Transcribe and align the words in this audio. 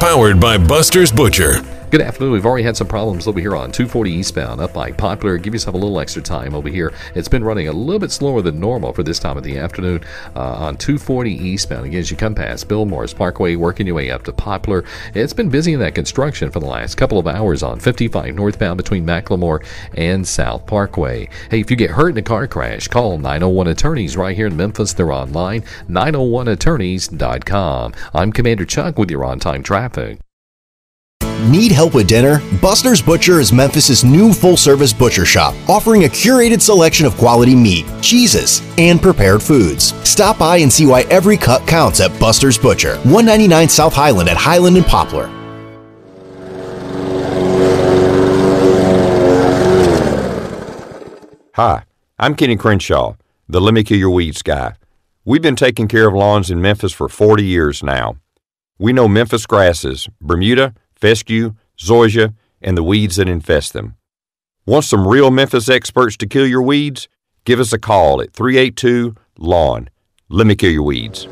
powered 0.00 0.40
by 0.40 0.58
Buster's 0.58 1.12
Butcher. 1.12 1.71
Good 1.92 2.00
afternoon. 2.00 2.32
We've 2.32 2.46
already 2.46 2.64
had 2.64 2.78
some 2.78 2.86
problems 2.86 3.26
over 3.26 3.38
here 3.38 3.54
on 3.54 3.70
240 3.70 4.10
eastbound 4.10 4.62
up 4.62 4.72
by 4.72 4.92
Poplar. 4.92 5.36
Give 5.36 5.52
yourself 5.52 5.74
a 5.74 5.78
little 5.78 6.00
extra 6.00 6.22
time 6.22 6.54
over 6.54 6.70
here. 6.70 6.90
It's 7.14 7.28
been 7.28 7.44
running 7.44 7.68
a 7.68 7.72
little 7.72 7.98
bit 7.98 8.10
slower 8.10 8.40
than 8.40 8.58
normal 8.58 8.94
for 8.94 9.02
this 9.02 9.18
time 9.18 9.36
of 9.36 9.42
the 9.42 9.58
afternoon 9.58 10.02
uh, 10.34 10.54
on 10.54 10.78
240 10.78 11.30
eastbound. 11.30 11.84
Again, 11.84 12.00
as 12.00 12.10
you 12.10 12.16
come 12.16 12.34
past 12.34 12.66
Bill 12.66 12.86
Morris 12.86 13.12
Parkway, 13.12 13.56
working 13.56 13.86
your 13.86 13.96
way 13.96 14.10
up 14.10 14.22
to 14.22 14.32
Poplar, 14.32 14.84
it's 15.14 15.34
been 15.34 15.50
busy 15.50 15.74
in 15.74 15.80
that 15.80 15.94
construction 15.94 16.50
for 16.50 16.60
the 16.60 16.66
last 16.66 16.94
couple 16.94 17.18
of 17.18 17.26
hours 17.26 17.62
on 17.62 17.78
55 17.78 18.34
northbound 18.34 18.78
between 18.78 19.04
McLemore 19.04 19.62
and 19.94 20.26
South 20.26 20.64
Parkway. 20.64 21.28
Hey, 21.50 21.60
if 21.60 21.70
you 21.70 21.76
get 21.76 21.90
hurt 21.90 22.12
in 22.12 22.16
a 22.16 22.22
car 22.22 22.46
crash, 22.46 22.88
call 22.88 23.18
901 23.18 23.66
Attorneys 23.66 24.16
right 24.16 24.34
here 24.34 24.46
in 24.46 24.56
Memphis. 24.56 24.94
They're 24.94 25.12
online, 25.12 25.60
901attorneys.com. 25.90 27.92
I'm 28.14 28.32
Commander 28.32 28.64
Chuck 28.64 28.98
with 28.98 29.10
your 29.10 29.26
on 29.26 29.38
time 29.38 29.62
traffic. 29.62 30.20
Need 31.42 31.72
help 31.72 31.94
with 31.96 32.06
dinner? 32.06 32.40
Buster's 32.60 33.02
Butcher 33.02 33.40
is 33.40 33.52
Memphis's 33.52 34.04
new 34.04 34.32
full-service 34.32 34.92
butcher 34.92 35.24
shop, 35.24 35.56
offering 35.68 36.04
a 36.04 36.08
curated 36.08 36.60
selection 36.60 37.04
of 37.04 37.16
quality 37.16 37.56
meat, 37.56 37.84
cheeses, 38.00 38.62
and 38.78 39.02
prepared 39.02 39.42
foods. 39.42 39.92
Stop 40.08 40.38
by 40.38 40.58
and 40.58 40.72
see 40.72 40.86
why 40.86 41.00
every 41.10 41.36
cut 41.36 41.66
counts 41.66 41.98
at 41.98 42.16
Buster's 42.20 42.56
Butcher, 42.56 42.94
199 42.98 43.68
South 43.68 43.92
Highland 43.92 44.28
at 44.28 44.36
Highland 44.36 44.76
and 44.76 44.86
Poplar. 44.86 45.26
Hi, 51.56 51.82
I'm 52.20 52.36
Kenny 52.36 52.54
Crenshaw, 52.54 53.16
the 53.48 53.60
Let 53.60 53.74
Me 53.74 53.82
Kill 53.82 53.98
Your 53.98 54.10
Weeds 54.10 54.42
guy. 54.42 54.74
We've 55.24 55.42
been 55.42 55.56
taking 55.56 55.88
care 55.88 56.06
of 56.06 56.14
lawns 56.14 56.52
in 56.52 56.62
Memphis 56.62 56.92
for 56.92 57.08
40 57.08 57.44
years 57.44 57.82
now. 57.82 58.16
We 58.78 58.92
know 58.92 59.08
Memphis 59.08 59.44
grasses, 59.46 60.08
Bermuda, 60.20 60.74
fescue, 61.02 61.54
zoysia, 61.76 62.32
and 62.62 62.78
the 62.78 62.82
weeds 62.82 63.16
that 63.16 63.28
infest 63.28 63.72
them. 63.72 63.96
Want 64.64 64.84
some 64.84 65.08
real 65.08 65.32
Memphis 65.32 65.68
experts 65.68 66.16
to 66.18 66.28
kill 66.28 66.46
your 66.46 66.62
weeds? 66.62 67.08
Give 67.44 67.58
us 67.58 67.72
a 67.72 67.78
call 67.78 68.22
at 68.22 68.32
382 68.32 69.16
Lawn. 69.36 69.90
Let 70.28 70.46
me 70.46 70.54
kill 70.54 70.70
your 70.70 70.84
weeds. 70.84 71.26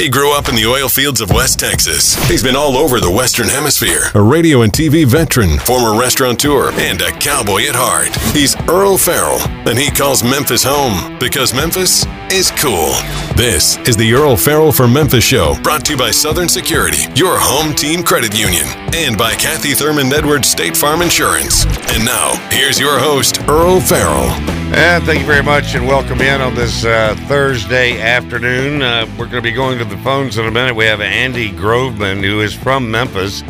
He 0.00 0.08
grew 0.08 0.32
up 0.32 0.48
in 0.48 0.54
the 0.54 0.64
oil 0.64 0.88
fields 0.88 1.20
of 1.20 1.30
West 1.30 1.60
Texas. 1.60 2.14
He's 2.26 2.42
been 2.42 2.56
all 2.56 2.78
over 2.78 3.00
the 3.00 3.10
Western 3.10 3.50
Hemisphere. 3.50 4.04
A 4.14 4.22
radio 4.22 4.62
and 4.62 4.72
TV 4.72 5.04
veteran, 5.04 5.58
former 5.58 6.00
restaurateur, 6.00 6.70
and 6.72 7.02
a 7.02 7.12
cowboy 7.12 7.64
at 7.68 7.74
heart. 7.74 8.08
He's 8.34 8.56
Earle 8.66 8.96
Farrell, 8.96 9.40
and 9.68 9.78
he 9.78 9.90
calls 9.90 10.24
Memphis 10.24 10.64
home 10.64 11.18
because 11.18 11.52
Memphis 11.52 12.06
is 12.32 12.50
cool. 12.52 12.94
This 13.36 13.76
is 13.86 13.94
the 13.94 14.10
Earle 14.14 14.38
Farrell 14.38 14.72
for 14.72 14.88
Memphis 14.88 15.22
show, 15.22 15.54
brought 15.62 15.84
to 15.84 15.92
you 15.92 15.98
by 15.98 16.12
Southern 16.12 16.48
Security, 16.48 17.02
your 17.14 17.36
home 17.38 17.74
team 17.74 18.02
credit 18.02 18.34
union, 18.34 18.68
and 18.94 19.18
by 19.18 19.34
Kathy 19.34 19.74
Thurman 19.74 20.10
Edwards 20.10 20.48
State 20.48 20.78
Farm 20.78 21.02
Insurance. 21.02 21.66
And 21.92 22.06
now, 22.06 22.36
here's 22.50 22.80
your 22.80 22.98
host, 22.98 23.42
Earle 23.48 23.82
Farrell. 23.82 24.30
And 24.72 25.02
thank 25.04 25.18
you 25.18 25.26
very 25.26 25.42
much, 25.42 25.74
and 25.74 25.84
welcome 25.84 26.20
in 26.20 26.40
on 26.40 26.54
this 26.54 26.84
uh, 26.84 27.16
Thursday 27.26 28.00
afternoon. 28.00 28.82
Uh, 28.82 29.04
we're 29.18 29.26
going 29.26 29.42
to 29.42 29.42
be 29.42 29.50
going 29.50 29.78
to 29.78 29.84
the 29.90 29.98
phones 29.98 30.38
in 30.38 30.46
a 30.46 30.50
minute. 30.52 30.76
We 30.76 30.84
have 30.84 31.00
Andy 31.00 31.50
Groveman, 31.50 32.22
who 32.22 32.40
is 32.40 32.54
from 32.54 32.92
Memphis. 32.92 33.42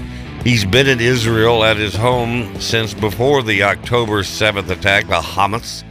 He's 0.42 0.64
been 0.64 0.88
in 0.88 0.98
Israel 0.98 1.62
at 1.64 1.76
his 1.76 1.94
home 1.94 2.58
since 2.58 2.94
before 2.94 3.42
the 3.42 3.62
October 3.62 4.22
7th 4.22 4.70
attack, 4.70 5.06
the 5.08 5.20
Hamas. 5.20 5.84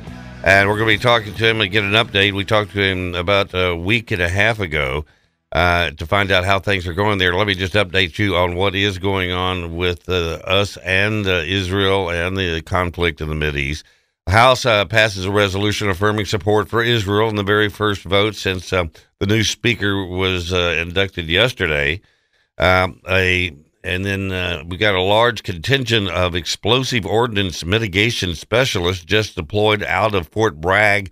And 0.44 0.68
we're 0.68 0.78
going 0.78 0.90
to 0.90 0.98
be 0.98 1.04
talking 1.04 1.36
to 1.36 1.48
him 1.48 1.62
and 1.62 1.72
get 1.72 1.84
an 1.84 1.92
update. 1.92 2.34
We 2.34 2.46
talked 2.46 2.72
to 2.72 2.82
him 2.82 3.14
about 3.14 3.54
a 3.54 3.76
week 3.76 4.10
and 4.10 4.24
a 4.24 4.30
half 4.30 4.60
ago 4.60 5.06
uh, 5.52 5.92
to 5.92 6.06
find 6.08 6.32
out 6.32 6.46
how 6.46 6.60
things 6.60 6.88
are 6.88 6.96
going 6.96 7.20
there. 7.20 7.36
Let 7.36 7.46
me 7.46 7.54
just 7.54 7.74
update 7.74 8.18
you 8.18 8.36
on 8.36 8.56
what 8.56 8.74
is 8.74 8.98
going 8.98 9.32
on 9.32 9.76
with 9.76 10.10
uh, 10.10 10.40
us 10.46 10.78
and 10.78 11.28
uh, 11.28 11.44
Israel 11.46 12.10
and 12.10 12.36
the 12.36 12.64
conflict 12.64 13.22
in 13.22 13.30
the 13.30 13.36
Mideast. 13.36 13.84
The 14.30 14.38
House 14.38 14.64
uh, 14.64 14.86
passes 14.86 15.26
a 15.26 15.32
resolution 15.32 15.90
affirming 15.90 16.28
support 16.28 16.70
for 16.70 16.84
Israel 16.84 17.30
in 17.30 17.36
the 17.36 17.42
very 17.42 17.68
first 17.68 18.04
vote 18.04 18.36
since 18.36 18.72
uh, 18.72 18.84
the 19.20 19.26
new 19.26 19.44
speaker 19.44 20.06
was 20.06 20.54
uh, 20.54 20.78
inducted 20.80 21.28
yesterday. 21.28 22.02
Um, 22.60 23.02
a 23.10 23.58
and 23.84 24.06
then 24.06 24.32
uh, 24.32 24.62
we 24.68 24.78
got 24.78 24.94
a 24.94 25.02
large 25.02 25.42
contingent 25.42 26.10
of 26.10 26.36
explosive 26.36 27.08
ordnance 27.08 27.66
mitigation 27.66 28.36
specialists 28.36 29.04
just 29.04 29.36
deployed 29.36 29.82
out 29.82 30.14
of 30.14 30.28
Fort 30.28 30.62
Bragg, 30.62 31.12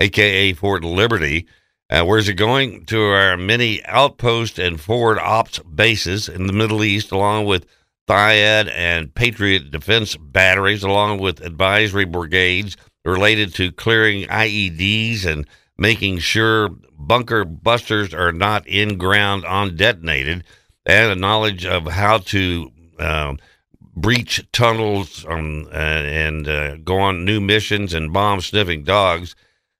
aka 0.00 0.52
Fort 0.52 0.82
Liberty. 0.82 1.46
Uh, 1.88 2.02
where's 2.02 2.28
it 2.28 2.34
going? 2.34 2.84
To 2.86 3.00
our 3.00 3.36
many 3.36 3.86
outpost 3.86 4.58
and 4.58 4.80
forward 4.80 5.20
ops 5.20 5.60
bases 5.60 6.28
in 6.28 6.48
the 6.48 6.52
Middle 6.52 6.82
East, 6.82 7.12
along 7.12 7.44
with 7.44 7.66
THAAD 8.08 8.70
and 8.74 9.14
Patriot 9.14 9.70
defense 9.70 10.16
batteries, 10.16 10.82
along 10.82 11.18
with 11.18 11.40
advisory 11.40 12.06
brigades 12.06 12.76
related 13.04 13.54
to 13.54 13.72
clearing 13.72 14.24
IEDs 14.28 15.24
and 15.24 15.46
making 15.76 16.18
sure 16.18 16.70
bunker 16.98 17.44
busters 17.44 18.12
are 18.12 18.32
not 18.32 18.66
in 18.66 18.98
ground 18.98 19.44
undetonated, 19.44 20.42
and 20.86 21.12
a 21.12 21.16
knowledge 21.16 21.64
of 21.64 21.86
how 21.86 22.18
to 22.18 22.70
uh, 22.98 23.34
breach 23.80 24.44
tunnels 24.52 25.24
um, 25.28 25.66
uh, 25.70 25.76
and 25.76 26.48
uh, 26.48 26.76
go 26.76 26.98
on 26.98 27.24
new 27.24 27.40
missions 27.40 27.94
and 27.94 28.12
bomb 28.12 28.40
sniffing 28.40 28.84
dogs. 28.84 29.36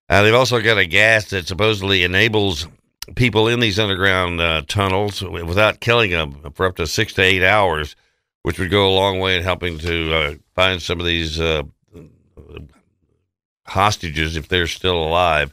Uh, 0.08 0.22
they've 0.22 0.34
also 0.34 0.60
got 0.60 0.78
a 0.78 0.86
gas 0.86 1.30
that 1.30 1.46
supposedly 1.46 2.04
enables 2.04 2.68
people 3.14 3.48
in 3.48 3.60
these 3.60 3.78
underground 3.78 4.40
uh, 4.40 4.62
tunnels 4.68 5.22
without 5.22 5.80
killing 5.80 6.10
them 6.10 6.52
for 6.54 6.66
up 6.66 6.76
to 6.76 6.86
six 6.86 7.14
to 7.14 7.22
eight 7.22 7.42
hours 7.42 7.96
which 8.42 8.58
would 8.58 8.70
go 8.70 8.88
a 8.88 8.94
long 8.94 9.18
way 9.18 9.36
in 9.36 9.42
helping 9.42 9.78
to 9.78 10.14
uh, 10.14 10.34
find 10.54 10.80
some 10.80 11.00
of 11.00 11.06
these 11.06 11.40
uh, 11.40 11.62
hostages 13.66 14.36
if 14.36 14.48
they're 14.48 14.66
still 14.66 15.02
alive. 15.02 15.52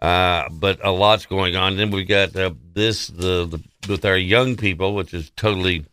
Uh, 0.00 0.48
but 0.50 0.84
a 0.84 0.90
lot's 0.90 1.26
going 1.26 1.54
on. 1.54 1.76
Then 1.76 1.90
we've 1.90 2.08
got 2.08 2.34
uh, 2.34 2.50
this 2.72 3.06
the, 3.06 3.46
the 3.46 3.62
with 3.88 4.04
our 4.04 4.16
young 4.16 4.56
people, 4.56 4.94
which 4.94 5.14
is 5.14 5.30
totally 5.36 5.84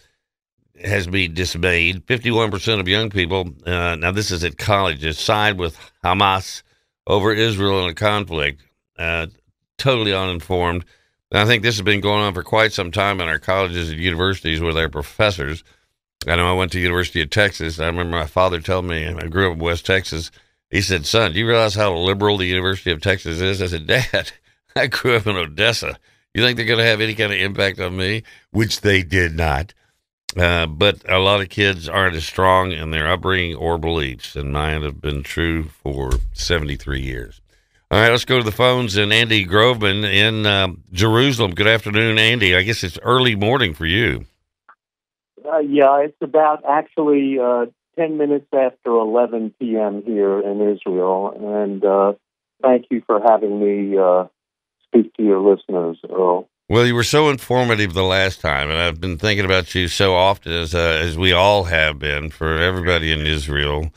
has 0.83 1.07
me 1.07 1.27
dismayed. 1.27 2.03
Fifty-one 2.05 2.50
percent 2.50 2.81
of 2.81 2.88
young 2.88 3.09
people 3.11 3.53
uh, 3.66 3.95
now 3.95 4.11
this 4.11 4.31
is 4.31 4.44
at 4.44 4.57
colleges 4.57 5.19
side 5.19 5.59
with 5.59 5.77
Hamas 6.03 6.63
over 7.06 7.31
Israel 7.33 7.83
in 7.83 7.91
a 7.91 7.94
conflict. 7.94 8.63
Uh, 8.97 9.27
totally 9.77 10.13
uninformed. 10.13 10.85
And 11.31 11.39
I 11.39 11.45
think 11.45 11.61
this 11.61 11.75
has 11.75 11.83
been 11.83 12.01
going 12.01 12.21
on 12.21 12.33
for 12.33 12.44
quite 12.44 12.73
some 12.73 12.91
time 12.91 13.21
in 13.21 13.27
our 13.27 13.39
colleges 13.39 13.91
and 13.91 14.00
universities 14.00 14.59
with 14.59 14.77
our 14.77 14.89
professors. 14.89 15.63
I 16.28 16.35
know 16.35 16.50
I 16.50 16.53
went 16.53 16.72
to 16.74 16.80
University 16.80 17.22
of 17.22 17.30
Texas. 17.30 17.80
I 17.80 17.88
remember 17.88 18.18
my 18.18 18.25
father 18.25 18.59
telling 18.59 18.88
me, 18.88 19.07
I 19.07 19.28
grew 19.28 19.50
up 19.50 19.57
in 19.57 19.63
West 19.63 19.85
Texas. 19.85 20.31
He 20.69 20.81
said, 20.81 21.06
son, 21.06 21.31
do 21.31 21.40
you 21.40 21.47
realize 21.47 21.75
how 21.75 21.96
liberal 21.96 22.38
the 22.38 22.46
University 22.46 22.91
of 22.91 23.02
Texas 23.02 23.40
is? 23.40 23.62
I 23.62 23.68
said, 23.68 23.88
Dad, 23.88 24.31
I 24.75 24.88
grew 24.88 25.16
up 25.16 25.28
in 25.28 25.38
Odessa. 25.38 25.97
You 26.34 26.44
think 26.44 26.57
they're 26.57 26.66
going 26.66 26.80
to 26.80 26.85
have 26.85 27.02
any 27.02 27.16
kind 27.16 27.31
of 27.31 27.40
impact 27.40 27.80
on 27.80 27.96
me? 27.96 28.24
Which 28.52 28.81
they 28.81 29.02
did 29.02 29.35
not. 29.35 29.74
Uh, 30.38 30.68
but 30.68 31.09
a 31.09 31.18
lot 31.18 31.41
of 31.41 31.50
kids 31.50 31.90
aren't 31.90 32.16
as 32.16 32.25
strong 32.25 32.72
in 32.72 32.91
their 32.91 33.09
upbringing 33.12 33.56
or 33.56 33.80
beliefs, 33.80 34.36
and 34.36 34.53
mine 34.53 34.84
have 34.84 35.01
been 35.01 35.24
true 35.24 35.63
for 35.63 36.12
73 36.34 37.01
years. 37.01 37.41
All 37.90 38.00
right, 38.00 38.12
let's 38.12 38.25
go 38.25 38.38
to 38.38 38.44
the 38.44 38.51
phones. 38.51 38.96
And 38.96 39.12
Andy 39.12 39.44
Groveman 39.44 40.03
in 40.03 40.46
uh, 40.46 40.68
Jerusalem. 40.91 41.56
Good 41.56 41.66
afternoon, 41.66 42.19
Andy. 42.19 42.56
I 42.56 42.62
guess 42.62 42.84
it's 42.84 43.00
early 43.01 43.36
morning 43.36 43.74
for 43.74 43.88
you. 43.88 44.25
Uh, 45.45 45.59
yeah, 45.59 46.01
it's 46.01 46.17
about 46.22 46.63
actually 46.67 47.38
uh, 47.39 47.66
10 47.97 48.17
minutes 48.17 48.47
after 48.53 48.91
11 48.91 49.53
p.m. 49.59 50.03
here 50.05 50.39
in 50.39 50.61
Israel. 50.61 51.33
And 51.57 51.83
uh, 51.83 52.13
thank 52.61 52.85
you 52.89 53.03
for 53.05 53.22
having 53.22 53.59
me 53.59 53.97
uh, 53.97 54.25
speak 54.88 55.13
to 55.16 55.23
your 55.23 55.39
listeners, 55.39 55.97
Earle. 56.09 56.47
Well, 56.69 56.85
you 56.85 56.94
were 56.94 57.03
so 57.03 57.30
informative 57.30 57.94
the 57.94 58.03
last 58.03 58.41
time, 58.41 58.69
and 58.69 58.77
I've 58.77 59.01
been 59.01 59.18
thinking 59.18 59.44
about 59.44 59.74
you 59.74 59.88
so 59.88 60.13
often, 60.13 60.51
as 60.51 60.75
uh, 60.75 61.01
as 61.03 61.18
we 61.18 61.31
all 61.31 61.63
have 61.63 61.97
been 61.97 62.30
for 62.30 62.59
everybody 62.59 63.12
in 63.12 63.25
Israel, 63.25 63.91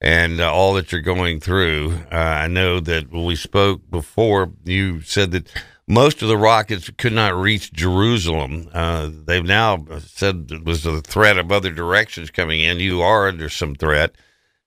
and 0.00 0.40
uh, 0.40 0.52
all 0.52 0.74
that 0.74 0.92
you're 0.92 1.00
going 1.00 1.40
through. 1.40 1.98
I 2.10 2.46
know 2.46 2.80
that 2.80 3.10
when 3.10 3.24
we 3.24 3.36
spoke 3.36 3.88
before, 3.90 4.52
you 4.64 5.00
said 5.02 5.32
that 5.32 5.50
most 5.88 6.20
of 6.20 6.28
the 6.28 6.36
rockets 6.36 6.90
could 6.98 7.14
not 7.14 7.34
reach 7.34 7.72
Jerusalem. 7.72 8.68
Uh, 8.74 9.10
they've 9.10 9.44
now 9.44 9.86
said 10.00 10.48
it 10.50 10.64
was 10.64 10.84
a 10.84 11.00
threat 11.00 11.38
of 11.38 11.50
other 11.50 11.72
directions 11.72 12.30
coming 12.30 12.60
in. 12.60 12.78
You 12.78 13.00
are 13.00 13.26
under 13.26 13.48
some 13.48 13.74
threat, 13.74 14.14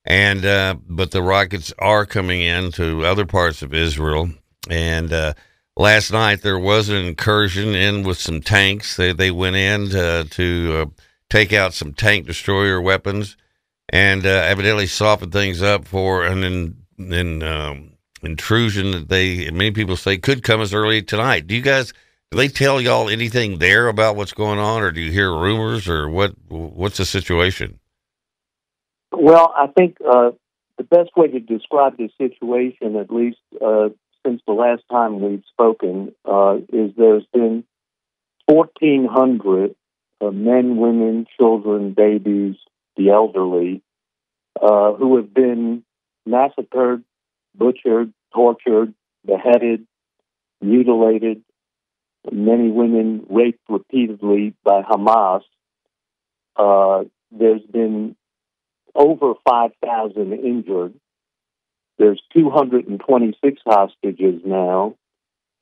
and 0.04 0.44
uh, 0.44 0.76
but 0.88 1.12
the 1.12 1.22
rockets 1.22 1.72
are 1.78 2.08
coming 2.08 2.42
in 2.42 2.72
to 2.74 3.06
other 3.06 3.26
parts 3.26 3.62
of 3.62 3.72
Israel. 3.74 4.32
And 4.68 5.14
uh, 5.14 5.34
last 5.78 6.12
night 6.12 6.42
there 6.42 6.60
was 6.60 6.90
an 6.90 7.06
incursion 7.06 7.76
in 7.76 8.02
with 8.02 8.18
some 8.18 8.42
tanks. 8.42 8.98
They 8.98 9.14
they 9.14 9.30
went 9.30 9.56
in 9.58 9.90
to, 9.90 10.28
to 10.28 10.74
uh, 10.82 11.04
take 11.30 11.54
out 11.54 11.76
some 11.76 11.94
tank 11.94 12.26
destroyer 12.26 12.82
weapons, 12.82 13.38
and 13.92 14.26
uh, 14.26 14.30
evidently 14.30 14.88
softened 14.88 15.32
things 15.32 15.62
up 15.62 15.86
for 15.86 16.26
an 16.26 16.42
then 16.42 16.78
then. 16.98 17.44
Um, 17.44 17.88
intrusion 18.24 18.92
that 18.92 19.10
they 19.10 19.50
many 19.50 19.72
people 19.72 19.98
say 19.98 20.16
could 20.16 20.44
come 20.44 20.62
as 20.62 20.76
early 20.76 21.02
tonight. 21.02 21.48
Do 21.48 21.56
you 21.56 21.62
guys 21.64 21.92
do 22.32 22.38
they 22.38 22.48
tell 22.48 22.80
y'all 22.80 23.10
anything 23.10 23.60
there 23.60 23.90
about 23.90 24.16
what's 24.16 24.32
going 24.32 24.58
on, 24.58 24.84
or 24.84 24.92
do 24.92 25.02
you 25.02 25.12
hear 25.12 25.30
rumors, 25.30 25.90
or 25.90 26.10
what? 26.10 26.34
What's 26.48 26.96
the 26.96 27.04
situation? 27.04 27.78
Well, 29.12 29.54
I 29.54 29.68
think 29.68 29.98
uh, 30.00 30.32
the 30.78 30.86
best 30.86 31.10
way 31.18 31.28
to 31.28 31.42
describe 31.42 31.98
the 31.98 32.10
situation, 32.18 32.96
at 32.96 33.12
least 33.12 33.40
uh, 33.62 33.90
since 34.26 34.42
the 34.48 34.54
last 34.54 34.84
time 34.90 35.20
we've 35.20 35.44
spoken, 35.52 36.14
uh, 36.24 36.60
is 36.72 36.92
there's 36.98 37.26
been 37.34 37.66
1,400 38.46 39.76
uh, 40.22 40.32
men, 40.32 40.78
women, 40.78 41.26
children, 41.38 41.94
babies, 41.94 42.56
the 43.02 43.12
elderly, 43.12 43.82
uh, 44.62 44.94
who 44.94 45.18
have 45.18 45.34
been 45.34 45.84
massacred, 46.26 47.04
butchered, 47.56 48.14
tortured, 48.34 48.94
beheaded, 49.26 49.86
mutilated, 50.62 51.44
many 52.32 52.70
women 52.70 53.26
raped 53.30 53.62
repeatedly 53.70 54.54
by 54.64 54.82
Hamas. 54.84 55.42
Uh, 56.56 57.06
there's 57.32 57.62
been 57.72 58.16
over 58.94 59.34
5,000 59.48 60.34
injured. 60.34 60.94
There's 61.98 62.22
226 62.34 63.62
hostages 63.66 64.42
now, 64.46 64.96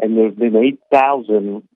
and 0.02 0.18
there 0.18 0.26
have 0.26 0.38
been 0.38 0.56
8,000 0.56 1.68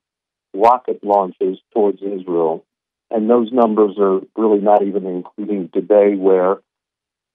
rocket 0.54 1.02
launches 1.02 1.58
towards 1.72 2.02
Israel. 2.02 2.64
And 3.10 3.30
those 3.30 3.52
numbers 3.52 3.96
are 3.98 4.20
really 4.36 4.60
not 4.60 4.82
even 4.82 5.06
including 5.06 5.70
today, 5.72 6.14
where 6.16 6.56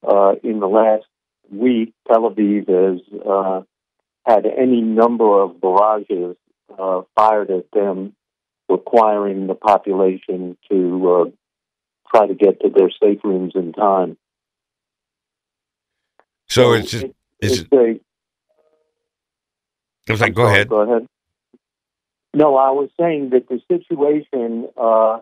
uh, 0.07 0.35
in 0.43 0.59
the 0.59 0.67
last 0.67 1.05
week, 1.51 1.93
Tel 2.07 2.29
Aviv 2.29 2.67
has 2.67 3.01
uh, 3.25 3.61
had 4.25 4.45
any 4.45 4.81
number 4.81 5.41
of 5.41 5.61
barrages 5.61 6.35
uh, 6.77 7.01
fired 7.15 7.49
at 7.51 7.71
them, 7.71 8.13
requiring 8.67 9.47
the 9.47 9.55
population 9.55 10.57
to 10.69 11.09
uh, 11.09 11.25
try 12.11 12.27
to 12.27 12.33
get 12.33 12.59
to 12.61 12.69
their 12.69 12.89
safe 13.01 13.19
rooms 13.23 13.53
in 13.55 13.73
time. 13.73 14.17
So, 16.47 16.73
it's 16.73 16.91
just, 16.91 17.05
it's, 17.39 17.59
it's 17.59 17.67
a. 17.71 17.99
I 20.07 20.11
was 20.11 20.21
like, 20.21 20.33
go 20.33 20.47
ahead. 20.47 20.69
Go 20.69 20.81
ahead. 20.81 21.07
No, 22.33 22.55
I 22.57 22.71
was 22.71 22.89
saying 22.99 23.31
that 23.31 23.47
the 23.47 23.59
situation, 23.67 24.67
uh, 24.77 25.19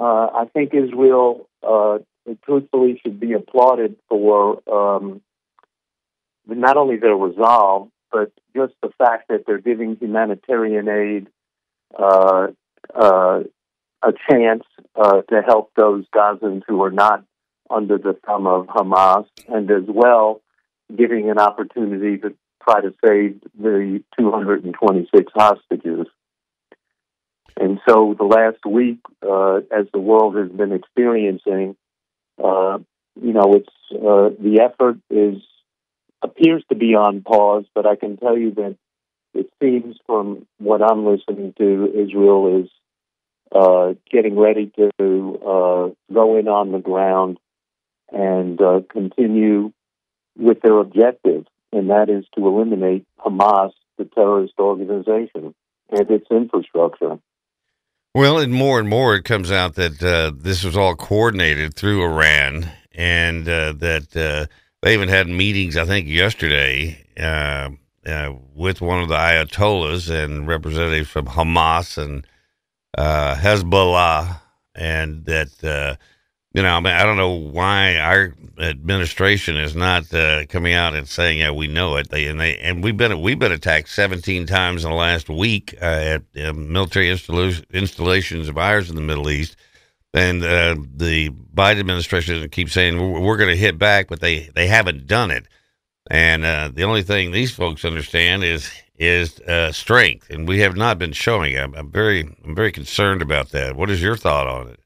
uh, 0.00 0.28
I 0.34 0.44
think 0.52 0.72
Israel 0.72 1.48
uh, 1.62 1.98
truthfully 2.44 2.98
should 3.02 3.20
be 3.20 3.34
applauded 3.34 3.96
for 4.08 4.62
um, 4.70 5.20
not 6.46 6.76
only 6.76 6.96
their 6.96 7.14
resolve, 7.14 7.88
but 8.10 8.32
just 8.56 8.72
the 8.82 8.90
fact 8.96 9.28
that 9.28 9.44
they're 9.46 9.58
giving 9.58 9.96
humanitarian 9.96 10.88
aid 10.88 11.26
uh, 11.98 12.48
uh, 12.94 13.40
a 14.02 14.12
chance 14.30 14.64
uh, 14.96 15.20
to 15.22 15.42
help 15.46 15.70
those 15.76 16.06
Gazans 16.14 16.62
who 16.66 16.82
are 16.82 16.90
not 16.90 17.24
under 17.68 17.98
the 17.98 18.16
thumb 18.26 18.46
of 18.46 18.66
Hamas, 18.66 19.26
and 19.48 19.70
as 19.70 19.84
well 19.86 20.40
giving 20.96 21.30
an 21.30 21.38
opportunity 21.38 22.16
to 22.18 22.34
try 22.64 22.80
to 22.80 22.92
save 23.04 23.40
the 23.60 24.02
226 24.18 25.32
hostages. 25.34 26.06
And 27.60 27.78
so 27.86 28.16
the 28.18 28.24
last 28.24 28.64
week, 28.64 29.00
uh, 29.22 29.56
as 29.70 29.86
the 29.92 30.00
world 30.00 30.34
has 30.36 30.50
been 30.50 30.72
experiencing, 30.72 31.76
uh, 32.42 32.78
you 33.20 33.34
know, 33.34 33.52
it's 33.54 33.68
uh, 33.92 34.30
the 34.42 34.60
effort 34.62 34.96
is 35.10 35.42
appears 36.22 36.64
to 36.70 36.74
be 36.74 36.94
on 36.94 37.20
pause, 37.20 37.66
but 37.74 37.86
I 37.86 37.96
can 37.96 38.16
tell 38.16 38.36
you 38.36 38.52
that 38.52 38.76
it 39.34 39.50
seems 39.62 39.96
from 40.06 40.46
what 40.56 40.82
I'm 40.82 41.04
listening 41.04 41.52
to, 41.58 41.92
Israel 41.94 42.62
is 42.62 42.70
uh, 43.52 43.92
getting 44.10 44.38
ready 44.38 44.72
to 44.78 44.88
uh, 44.98 46.12
go 46.12 46.38
in 46.38 46.48
on 46.48 46.72
the 46.72 46.78
ground 46.78 47.38
and 48.10 48.60
uh, 48.60 48.80
continue 48.90 49.72
with 50.36 50.62
their 50.62 50.78
objective, 50.78 51.44
and 51.72 51.90
that 51.90 52.08
is 52.08 52.24
to 52.36 52.46
eliminate 52.46 53.06
Hamas, 53.18 53.72
the 53.98 54.06
terrorist 54.06 54.54
organization, 54.58 55.54
and 55.90 56.10
its 56.10 56.26
infrastructure. 56.30 57.18
Well, 58.14 58.38
and 58.38 58.52
more 58.52 58.80
and 58.80 58.88
more 58.88 59.14
it 59.14 59.22
comes 59.22 59.52
out 59.52 59.76
that 59.76 60.02
uh, 60.02 60.32
this 60.36 60.64
was 60.64 60.76
all 60.76 60.96
coordinated 60.96 61.74
through 61.74 62.02
Iran, 62.02 62.68
and 62.92 63.48
uh, 63.48 63.72
that 63.74 64.16
uh, 64.16 64.52
they 64.82 64.94
even 64.94 65.08
had 65.08 65.28
meetings, 65.28 65.76
I 65.76 65.84
think, 65.84 66.08
yesterday 66.08 67.04
uh, 67.16 67.70
uh, 68.04 68.32
with 68.52 68.80
one 68.80 69.00
of 69.00 69.08
the 69.08 69.14
Ayatollahs 69.14 70.10
and 70.10 70.48
representatives 70.48 71.08
from 71.08 71.26
Hamas 71.26 71.96
and 71.98 72.26
uh, 72.98 73.36
Hezbollah, 73.36 74.40
and 74.74 75.24
that 75.26 75.98
you 76.52 76.62
know, 76.62 76.76
I 76.76 76.80
mean, 76.80 76.92
I 76.92 77.04
don't 77.04 77.16
know 77.16 77.30
why 77.32 77.96
our 77.96 78.34
administration 78.58 79.56
is 79.56 79.76
not 79.76 80.12
uh, 80.12 80.46
coming 80.46 80.74
out 80.74 80.94
and 80.94 81.08
saying, 81.08 81.38
"Yeah, 81.38 81.52
we 81.52 81.68
know 81.68 81.96
it." 81.96 82.10
They 82.10 82.26
and 82.26 82.40
they 82.40 82.56
and 82.58 82.82
we've 82.82 82.96
been 82.96 83.20
we've 83.22 83.38
been 83.38 83.52
attacked 83.52 83.88
17 83.88 84.46
times 84.46 84.84
in 84.84 84.90
the 84.90 84.96
last 84.96 85.28
week 85.28 85.74
uh, 85.80 85.84
at 85.84 86.22
uh, 86.44 86.52
military 86.52 87.08
installations 87.10 88.48
of 88.48 88.58
ours 88.58 88.90
in 88.90 88.96
the 88.96 89.02
Middle 89.02 89.30
East, 89.30 89.56
and 90.12 90.42
uh, 90.42 90.74
the 90.96 91.30
Biden 91.30 91.78
administration 91.80 92.48
keeps 92.48 92.72
saying 92.72 92.98
we're, 92.98 93.20
we're 93.20 93.36
going 93.36 93.50
to 93.50 93.56
hit 93.56 93.78
back, 93.78 94.08
but 94.08 94.20
they 94.20 94.50
they 94.54 94.66
haven't 94.66 95.06
done 95.06 95.30
it. 95.30 95.46
And 96.10 96.44
uh, 96.44 96.70
the 96.74 96.82
only 96.82 97.02
thing 97.02 97.30
these 97.30 97.52
folks 97.54 97.84
understand 97.84 98.42
is 98.42 98.68
is 98.96 99.38
uh, 99.42 99.70
strength, 99.70 100.28
and 100.30 100.48
we 100.48 100.58
have 100.60 100.76
not 100.76 100.98
been 100.98 101.12
showing. 101.12 101.56
I'm, 101.56 101.74
I'm 101.76 101.92
very 101.92 102.22
I'm 102.44 102.56
very 102.56 102.72
concerned 102.72 103.22
about 103.22 103.50
that. 103.50 103.76
What 103.76 103.88
is 103.88 104.02
your 104.02 104.16
thought 104.16 104.48
on 104.48 104.68
it? 104.68 104.79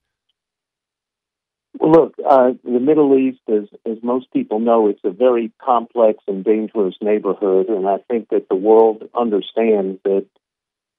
Look, 1.84 2.14
uh, 2.26 2.52
the 2.64 2.80
Middle 2.80 3.18
East, 3.18 3.40
as, 3.46 3.68
as 3.84 3.98
most 4.02 4.32
people 4.32 4.58
know, 4.58 4.88
it's 4.88 5.04
a 5.04 5.10
very 5.10 5.52
complex 5.62 6.18
and 6.26 6.42
dangerous 6.42 6.94
neighborhood, 7.02 7.68
and 7.68 7.86
I 7.86 7.98
think 8.08 8.30
that 8.30 8.48
the 8.48 8.54
world 8.54 9.06
understands 9.14 10.00
that 10.04 10.26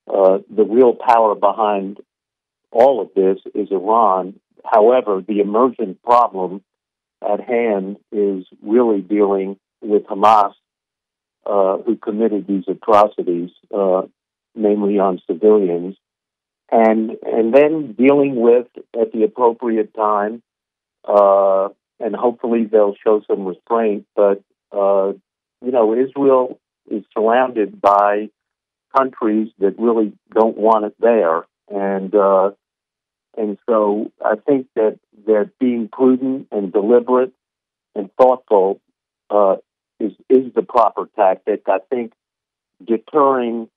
uh, 0.08 0.38
the 0.48 0.64
real 0.64 0.94
power 0.94 1.34
behind 1.34 2.02
all 2.70 3.02
of 3.02 3.10
this 3.16 3.40
is 3.56 3.72
Iran. 3.72 4.40
However, 4.64 5.24
the 5.28 5.40
emergent 5.40 6.04
problem 6.04 6.64
at 7.20 7.40
hand 7.40 7.98
is 8.12 8.46
really 8.62 9.02
dealing 9.02 9.58
with 9.82 10.04
Hamas, 10.06 10.54
uh, 11.48 11.78
who 11.80 11.96
committed 11.96 12.46
these 12.46 12.66
atrocities, 12.68 13.50
uh, 13.76 14.04
namely 14.54 15.00
on 15.00 15.20
civilians, 15.26 15.96
and 16.72 17.18
and 17.24 17.56
then 17.56 17.94
dealing 17.94 18.36
with 18.36 18.68
at 18.94 19.12
the 19.14 19.24
appropriate 19.24 19.92
time 19.96 20.44
uh, 21.08 21.70
and 22.00 22.16
hopefully 22.16 22.66
they'll 22.66 22.96
show 23.04 23.22
some 23.28 23.46
restraint. 23.46 24.06
But 24.16 24.44
uh, 24.72 25.14
you 25.64 25.72
know, 25.72 25.94
Israel 25.94 26.60
is 26.90 27.04
surrounded 27.14 27.82
by 27.82 28.30
countries 28.96 29.50
that 29.60 29.76
really 29.78 30.14
don't 30.34 30.58
want 30.58 30.86
it 30.86 30.96
there, 31.00 31.46
and 31.70 32.14
uh, 32.14 32.52
and 33.38 33.58
so 33.68 34.12
I 34.24 34.36
think 34.36 34.68
that 34.76 35.00
that 35.26 35.52
being 35.60 35.90
prudent 35.92 36.48
and 36.52 36.72
deliberate 36.72 37.34
and 37.96 38.10
thoughtful 38.18 38.82
uh, 39.30 39.56
is 40.00 40.12
is 40.30 40.54
the 40.54 40.62
proper 40.62 41.10
tactic. 41.16 41.64
I 41.68 41.80
think 41.90 42.14
deterring 42.86 43.70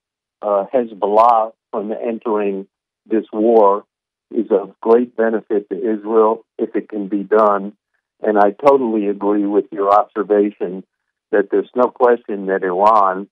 uh, 0.43 0.65
Hezbollah 0.73 1.53
from 1.71 1.93
entering 1.93 2.67
this 3.07 3.25
war 3.33 3.85
is 4.31 4.47
of 4.51 4.79
great 4.81 5.17
benefit 5.17 5.69
to 5.71 5.77
Israel 5.77 6.45
if 6.59 6.75
it 6.75 6.89
can 6.89 7.09
be 7.09 7.23
done. 7.23 7.73
And 8.21 8.39
I 8.39 8.51
totally 8.51 9.09
agree 9.09 9.47
with 9.47 9.67
your 9.71 9.93
observation 9.93 10.85
that 11.31 11.49
there's 11.51 11.71
no 11.75 11.85
question 11.85 12.47
that 12.47 12.63
Iran 12.63 13.29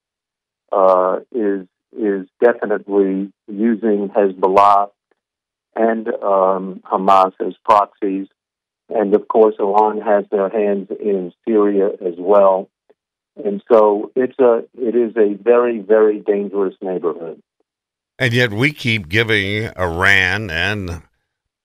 uh, 0.72 1.20
is 1.32 1.66
is 1.96 2.26
definitely 2.44 3.32
using 3.48 4.10
Hezbollah 4.10 4.90
and 5.74 6.08
um, 6.08 6.82
Hamas 6.84 7.32
as 7.40 7.54
proxies, 7.64 8.28
and 8.88 9.14
of 9.14 9.28
course 9.28 9.54
Iran 9.58 10.00
has 10.00 10.24
their 10.30 10.48
hands 10.48 10.88
in 10.90 11.32
Syria 11.46 11.88
as 11.88 12.14
well. 12.18 12.68
And 13.42 13.62
so 13.70 14.12
it's 14.14 14.38
a 14.38 14.64
it 14.74 14.94
is 14.94 15.16
a 15.16 15.34
very 15.34 15.78
very 15.80 16.20
dangerous 16.20 16.74
neighborhood. 16.80 17.42
And 18.18 18.32
yet 18.32 18.52
we 18.52 18.72
keep 18.72 19.08
giving 19.08 19.70
Iran 19.78 20.50
and 20.50 21.02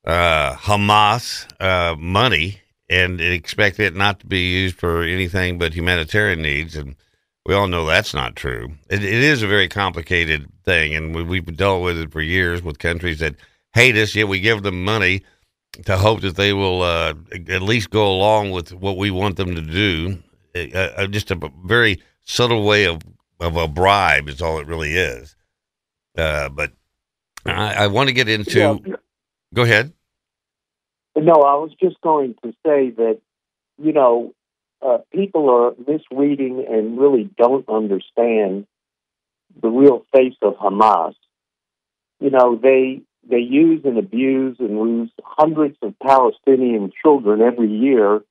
uh, 0.06 0.56
Hamas 0.56 1.48
uh, 1.62 1.96
money 1.96 2.60
and 2.90 3.22
expect 3.22 3.80
it 3.80 3.96
not 3.96 4.20
to 4.20 4.28
be 4.28 4.52
used 4.52 4.76
for 4.76 5.02
anything 5.02 5.58
but 5.58 5.74
humanitarian 5.74 6.42
needs. 6.42 6.76
And 6.76 6.96
we 7.46 7.56
all 7.56 7.68
know 7.68 7.86
that's 7.86 8.14
not 8.14 8.36
true. 8.36 8.74
it, 8.90 9.02
it 9.04 9.14
is 9.14 9.44
a 9.44 9.48
very 9.48 9.70
complicated 9.70 10.50
thing. 10.66 10.94
And 10.94 11.16
we, 11.16 11.24
we've 11.24 11.56
dealt 11.56 11.84
with 11.84 11.98
it 11.98 12.12
for 12.12 12.22
years 12.22 12.62
with 12.62 12.80
countries 12.80 13.20
that 13.20 13.36
hate 13.74 13.96
us, 13.96 14.14
yet 14.14 14.28
we 14.28 14.42
give 14.42 14.64
them 14.64 14.84
money 14.84 15.22
to 15.86 15.96
hope 15.96 16.20
that 16.20 16.36
they 16.36 16.52
will 16.52 16.82
uh, 16.82 17.14
at 17.48 17.62
least 17.62 17.92
go 17.92 18.06
along 18.12 18.52
with 18.52 18.74
what 18.74 18.98
we 18.98 19.10
want 19.10 19.38
them 19.38 19.56
to 19.56 19.62
do. 19.62 20.22
Uh, 20.54 20.78
uh 20.78 21.08
just 21.08 21.32
a 21.32 21.52
very 21.64 22.02
subtle 22.26 22.64
way 22.64 22.86
of 22.86 23.02
of 23.40 23.56
a 23.56 23.70
bribe 23.70 24.28
is 24.28 24.42
all 24.42 24.60
it 24.60 24.68
really 24.68 24.94
is. 24.94 25.36
Uh, 26.18 26.50
but 26.50 26.72
I, 27.46 27.86
I 27.86 27.88
want 27.88 28.10
to 28.10 28.14
get 28.14 28.30
into. 28.30 28.60
Yeah. 28.60 28.96
Go 29.54 29.64
ahead. 29.64 29.94
No, 31.16 31.34
I 31.34 31.56
was 31.56 31.72
just 31.82 32.00
going 32.02 32.36
to 32.44 32.52
say 32.66 32.92
that, 32.92 33.20
you 33.78 33.92
know, 33.92 34.34
uh, 34.82 35.00
people 35.14 35.50
are 35.50 35.74
misreading 35.88 36.66
and 36.70 36.98
really 36.98 37.30
don't 37.38 37.68
understand 37.68 38.66
the 39.62 39.68
real 39.68 40.06
face 40.16 40.36
of 40.42 40.56
Hamas. 40.56 41.14
You 42.20 42.30
know, 42.30 42.56
they 42.56 43.02
they 43.30 43.40
use 43.40 43.82
and 43.84 43.98
abuse 43.98 44.58
and 44.60 44.80
lose 44.80 45.12
hundreds 45.22 45.78
of 45.82 45.94
Palestinian 46.00 46.92
children 47.04 47.42
every 47.42 47.70
year 47.70 48.22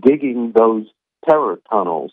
digging 0.00 0.52
those 0.54 0.86
terror 1.28 1.60
tunnels. 1.70 2.12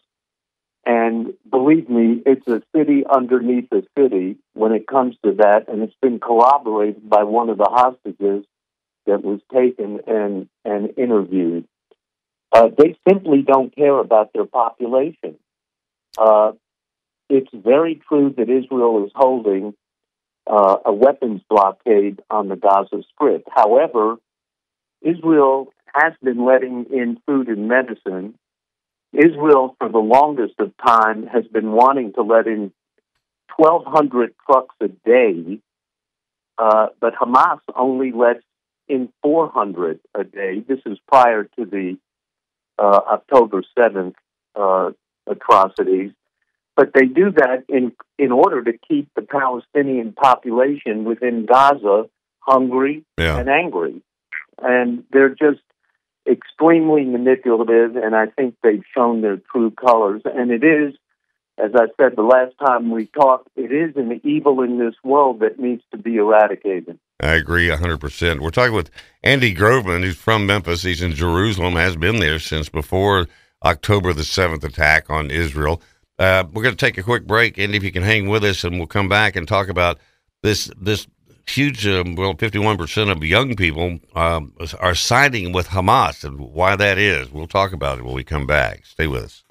And 0.86 1.34
believe 1.50 1.90
me, 1.90 2.24
it's 2.26 2.48
a 2.48 2.64
city 2.76 3.04
underneath 3.08 3.72
a 3.72 3.84
city 3.98 4.38
when 4.54 4.72
it 4.72 4.88
comes 4.88 5.16
to 5.24 5.34
that, 5.34 5.68
and 5.68 5.84
it's 5.84 5.96
been 6.02 6.20
corroborated 6.20 7.08
by 7.08 7.24
one 7.24 7.50
of 7.50 7.58
the 7.58 7.70
hostages 7.70 8.46
that 9.06 9.24
was 9.24 9.42
taken 9.54 10.00
and, 10.08 10.50
and 10.66 10.98
interviewed. 10.98 11.68
Uh, 12.52 12.70
they 12.76 12.98
simply 13.08 13.44
don't 13.44 13.76
care 13.76 13.98
about 13.98 14.34
their 14.34 14.46
population. 14.46 15.38
Uh, 16.18 16.54
it's 17.30 17.50
very 17.54 18.02
true 18.10 18.34
that 18.38 18.50
Israel 18.50 19.06
is 19.06 19.12
holding 19.16 19.74
uh, 20.48 20.78
a 20.86 20.92
weapons 20.92 21.42
blockade 21.50 22.22
on 22.30 22.50
the 22.50 22.56
Gaza 22.56 23.04
Strip. 23.14 23.44
However, 23.50 24.18
Israel 25.02 25.72
has 25.94 26.14
been 26.22 26.46
letting 26.46 26.88
in 26.92 27.20
food 27.26 27.48
and 27.48 27.68
medicine. 27.68 28.36
Israel, 29.14 29.76
for 29.80 29.90
the 29.90 29.98
longest 30.00 30.54
of 30.60 30.72
time, 30.86 31.28
has 31.28 31.46
been 31.48 31.72
wanting 31.72 32.14
to 32.14 32.22
let 32.22 32.48
in 32.48 32.72
1,200 33.58 34.34
trucks 34.46 34.76
a 34.82 34.88
day, 34.88 35.60
uh, 36.58 36.88
but 37.00 37.14
Hamas 37.16 37.60
only 37.76 38.12
lets 38.12 38.44
in 38.88 39.10
400 39.22 40.00
a 40.16 40.24
day. 40.24 40.60
This 40.66 40.80
is 40.86 40.98
prior 41.08 41.44
to 41.44 41.66
the 41.66 41.98
uh, 42.80 43.00
October 43.12 43.64
7th 43.78 44.16
uh, 44.56 44.92
atrocities. 45.28 46.12
But 46.76 46.92
they 46.94 47.06
do 47.06 47.32
that 47.32 47.66
in, 47.68 47.92
in 48.18 48.32
order 48.32 48.64
to 48.64 48.72
keep 48.88 49.10
the 49.16 49.22
Palestinian 49.22 50.14
population 50.14 51.04
within 51.04 51.46
Gaza 51.46 52.06
hungry 52.40 53.04
Yeah. 53.18 53.38
and 53.38 53.50
angry. 53.50 54.02
And 54.58 55.04
they're 55.12 55.30
just 55.36 55.62
extremely 56.30 57.06
manipulative, 57.06 57.96
and 57.96 58.16
I 58.16 58.28
think 58.28 58.56
they've 58.64 58.84
shown 58.96 59.22
their 59.22 59.42
true 59.52 59.72
colors. 59.72 60.22
And 60.26 60.52
it 60.52 60.64
is, 60.64 60.94
as 61.58 61.72
I 61.76 61.88
said 61.98 62.16
the 62.16 62.24
last 62.24 62.56
time 62.66 62.92
we 62.92 63.08
talked, 63.08 63.50
it 63.56 63.72
is 63.72 63.96
an 63.96 64.22
evil 64.24 64.62
in 64.62 64.80
this 64.80 64.96
world 65.04 65.40
that 65.40 65.60
needs 65.60 65.84
to 65.92 65.98
be 65.98 66.16
eradicated. 66.16 67.00
I 67.20 67.34
agree 67.34 67.68
100%. 67.68 68.40
We're 68.40 68.50
talking 68.50 68.76
with 68.76 68.90
Andy 69.24 69.54
Groveman, 69.54 70.04
who's 70.04 70.18
from 70.18 70.46
Memphis. 70.46 70.84
He's 70.84 71.02
in 71.02 71.14
Jerusalem, 71.14 71.76
has 71.76 71.96
been 71.96 72.20
there 72.20 72.40
since 72.40 72.70
before 72.70 73.28
October 73.64 74.14
the 74.14 74.24
7th 74.24 74.64
attack 74.64 75.10
on 75.10 75.30
Israel. 75.30 75.82
Uh, 76.18 76.44
we're 76.52 76.64
going 76.64 76.76
to 76.76 76.86
take 76.86 76.98
a 76.98 77.04
quick 77.04 77.26
break, 77.26 77.58
Andy, 77.58 77.78
if 77.78 77.84
you 77.84 77.92
can 77.92 78.04
hang 78.04 78.30
with 78.30 78.44
us, 78.44 78.64
and 78.64 78.78
we'll 78.78 78.88
come 78.88 79.10
back 79.10 79.36
and 79.36 79.48
talk 79.48 79.70
about 79.70 80.00
this 80.44 80.70
this 80.80 81.08
huge, 81.48 81.86
um, 81.88 82.16
well, 82.16 82.34
51% 82.34 83.12
of 83.12 83.24
young 83.24 83.56
people 83.56 84.00
um, 84.16 84.54
are 84.80 84.96
siding 84.96 85.52
with 85.52 85.70
Hamas 85.70 86.24
and 86.24 86.40
why 86.40 86.76
that 86.76 86.98
is. 86.98 87.32
We'll 87.32 87.48
talk 87.48 87.74
about 87.74 88.00
it 88.00 88.06
when 88.06 88.14
we 88.14 88.24
come 88.24 88.46
back. 88.46 88.86
Stay 88.86 89.08
with 89.08 89.24
us. 89.24 89.44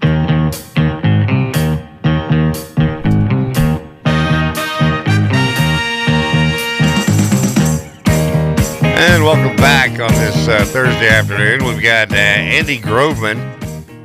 And 9.03 9.23
welcome 9.23 9.55
back 9.57 9.99
on 9.99 10.11
this 10.13 10.47
uh, 10.47 10.63
Thursday 10.65 11.09
afternoon. 11.09 11.65
We've 11.65 11.81
got 11.81 12.11
uh, 12.11 12.15
Andy 12.15 12.79
Groveman, 12.79 13.39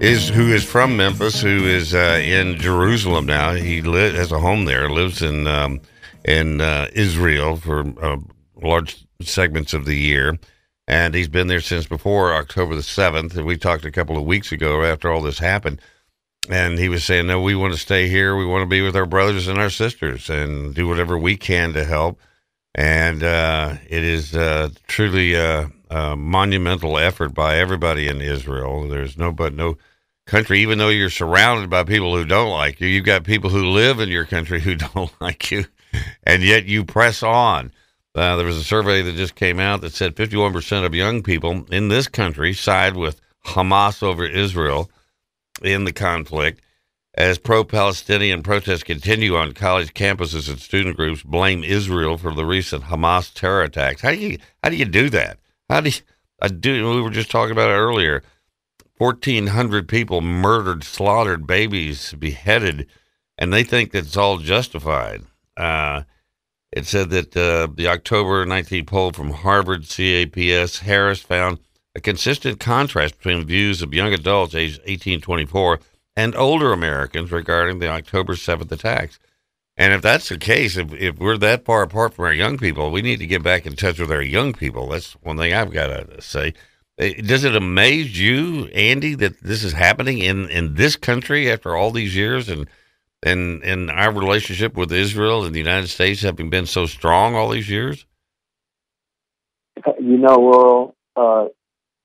is 0.01 0.29
who 0.29 0.53
is 0.53 0.65
from 0.65 0.97
Memphis, 0.97 1.41
who 1.41 1.65
is 1.65 1.95
uh, 1.95 2.21
in 2.23 2.57
Jerusalem 2.57 3.27
now. 3.27 3.53
He 3.53 3.83
li- 3.83 4.15
has 4.15 4.33
a 4.33 4.39
home 4.41 4.65
there, 4.65 4.91
lives 4.91 5.23
in 5.23 5.47
um, 5.47 5.81
in 6.27 6.61
uh, 6.61 6.89
Israel 6.93 7.57
for 7.57 7.85
uh, 8.03 8.19
large 8.63 9.07
segments 9.23 9.73
of 9.75 9.87
the 9.87 9.97
year, 9.97 10.39
and 10.87 11.15
he's 11.15 11.29
been 11.29 11.47
there 11.49 11.63
since 11.63 11.87
before 11.87 12.35
October 12.35 12.75
the 12.75 12.83
seventh. 12.83 13.37
And 13.37 13.47
we 13.47 13.57
talked 13.57 13.87
a 13.87 13.93
couple 13.93 14.19
of 14.19 14.25
weeks 14.25 14.53
ago 14.53 14.85
after 14.85 15.11
all 15.11 15.23
this 15.23 15.39
happened, 15.39 15.81
and 16.51 16.79
he 16.79 16.91
was 16.91 17.05
saying, 17.05 17.29
"No, 17.29 17.41
we 17.41 17.55
want 17.55 17.73
to 17.73 17.81
stay 17.81 18.09
here. 18.09 18.37
We 18.37 18.47
want 18.47 18.63
to 18.63 18.67
be 18.67 18.83
with 18.83 18.97
our 18.97 19.07
brothers 19.07 19.49
and 19.49 19.59
our 19.59 19.71
sisters, 19.71 20.29
and 20.31 20.75
do 20.75 20.89
whatever 20.89 21.19
we 21.19 21.39
can 21.39 21.73
to 21.75 21.85
help." 21.85 22.21
and 22.77 23.23
uh, 23.25 23.75
it 23.89 24.05
is 24.05 24.37
uh, 24.37 24.69
truly 24.87 25.35
a, 25.35 25.71
a 25.91 26.15
monumental 26.17 26.99
effort 26.99 27.31
by 27.31 27.57
everybody 27.57 28.07
in 28.07 28.21
Israel. 28.21 28.87
There's 28.87 29.17
no 29.17 29.33
but 29.33 29.55
no 29.55 29.79
country, 30.27 30.61
even 30.61 30.79
though 30.79 30.91
you're 30.91 31.11
surrounded 31.11 31.71
by 31.71 31.85
people 31.85 32.17
who 32.17 32.27
don't 32.27 32.51
like 32.51 32.81
you, 32.81 32.89
you've 32.89 33.07
got 33.07 33.25
people 33.25 33.51
who 33.51 33.71
live 33.71 33.99
in 33.99 34.11
your 34.11 34.27
country 34.27 34.61
who 34.61 34.75
don't 34.95 35.13
like 35.21 35.51
you, 35.51 35.65
and 36.25 36.43
yet 36.43 36.67
you 36.67 36.85
press 36.85 37.23
on. 37.23 37.73
Uh, 38.15 38.37
there 38.37 38.47
was 38.47 38.57
a 38.57 38.65
survey 38.65 39.03
that 39.03 39.15
just 39.15 39.35
came 39.35 39.61
out 39.61 39.83
that 39.83 39.93
said 39.93 40.17
51% 40.17 40.87
of 40.87 40.95
young 40.95 41.23
people 41.23 41.67
in 41.71 41.89
this 41.89 42.09
country 42.09 42.55
side 42.55 42.97
with 42.97 43.21
Hamas 43.45 44.03
over 44.03 44.25
Israel 44.25 44.91
in 45.63 45.85
the 45.85 45.93
conflict. 45.93 46.63
As 47.15 47.39
pro 47.39 47.65
Palestinian 47.65 48.43
protests 48.43 48.83
continue 48.83 49.37
on 49.37 49.53
college 49.53 49.95
campuses 49.95 50.51
and 50.51 50.59
student 50.59 50.97
groups 50.97 51.23
blame 51.23 51.65
Israel 51.65 52.19
for 52.19 52.33
the 52.35 52.45
recent 52.45 52.85
Hamas 52.85 53.33
terror 53.33 53.63
attacks. 53.63 54.03
How 54.03 54.11
do 54.11 54.19
you 54.19 54.39
how 54.63 54.69
do 54.69 54.77
you 54.77 54.85
do 54.85 55.09
that? 55.11 55.39
How 55.71 55.81
do 55.81 55.89
you, 55.89 55.97
I 56.43 56.49
do 56.49 56.95
we 56.95 57.01
were 57.01 57.11
just 57.11 57.31
talking 57.31 57.53
about 57.53 57.71
it 57.71 57.75
earlier. 57.75 58.23
Fourteen 58.99 59.49
hundred 59.49 59.89
people 59.89 60.21
murdered, 60.21 60.85
slaughtered, 60.85 61.47
babies 61.47 62.13
beheaded, 62.13 62.87
and 63.39 63.51
they 63.51 63.63
think 63.63 63.93
that's 63.93 64.17
all 64.17 64.37
justified. 64.37 65.23
Uh, 65.57 66.03
it 66.73 66.87
said 66.87 67.11
that 67.11 67.37
uh, 67.37 67.69
the 67.75 67.89
October 67.89 68.45
19 68.45 68.85
poll 68.87 69.13
from 69.13 69.31
Harvard 69.31 69.89
CAPS 69.89 70.81
Harris 70.81 71.21
found 71.21 71.59
a 71.95 72.01
consistent 72.01 72.61
contrast 72.61 73.17
between 73.17 73.47
views 73.47 73.81
of 73.81 73.95
young 73.95 74.13
adults 74.13 74.55
aged 74.55 74.81
18 74.85 75.21
24 75.21 75.81
and 76.17 76.37
older 76.37 76.73
Americans 76.73 77.31
regarding 77.31 77.79
the 77.79 77.89
October 77.89 78.35
7th 78.35 78.71
attacks. 78.73 79.19
And 79.77 79.93
if 79.93 80.03
that's 80.03 80.29
the 80.29 80.39
case, 80.39 80.77
if, 80.77 80.93
if 80.95 81.19
we're 81.19 81.37
that 81.39 81.65
far 81.65 81.83
apart 81.83 82.15
from 82.15 82.25
our 82.25 82.33
young 82.33 82.57
people, 82.57 82.91
we 82.91 83.03
need 83.03 83.19
to 83.19 83.27
get 83.27 83.43
back 83.43 83.67
in 83.67 83.77
touch 83.77 83.99
with 83.99 84.11
our 84.11 84.23
young 84.23 84.55
people. 84.55 84.89
That's 84.89 85.13
one 85.23 85.37
thing 85.37 85.53
I've 85.53 85.73
got 85.73 85.89
to 85.89 86.23
say. 86.23 86.55
Eh, 86.99 87.21
Does 87.21 87.45
it 87.45 87.55
amaze 87.55 88.19
you, 88.19 88.67
Andy, 88.69 89.15
that 89.17 89.43
this 89.43 89.63
is 89.63 89.75
happening 89.75 90.19
in, 90.19 90.49
in 90.49 90.75
this 90.75 90.97
country 90.97 91.51
after 91.51 91.77
all 91.77 91.91
these 91.91 92.17
years 92.17 92.49
and 92.49 92.67
and 93.23 93.63
and 93.63 93.91
our 93.91 94.13
relationship 94.13 94.77
with 94.77 94.93
Israel 94.93 95.45
and 95.45 95.55
the 95.55 95.59
United 95.59 95.89
States 95.89 96.23
having 96.23 96.51
been 96.51 96.67
so 96.67 96.87
strong 96.87 97.35
all 97.35 97.51
these 97.51 97.69
years? 97.69 98.07
You 100.01 100.19
know, 100.19 100.53
Earle, 100.55 100.97
uh, 101.17 101.49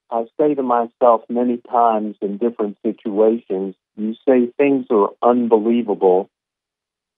I 0.10 0.26
say 0.40 0.56
to 0.56 0.64
myself 0.64 1.22
many 1.30 1.58
times 1.70 2.18
in 2.22 2.38
different 2.38 2.78
situations, 2.86 3.76
you 3.96 4.16
say 4.28 4.52
things 4.58 4.88
are 4.90 5.10
unbelievable, 5.22 6.30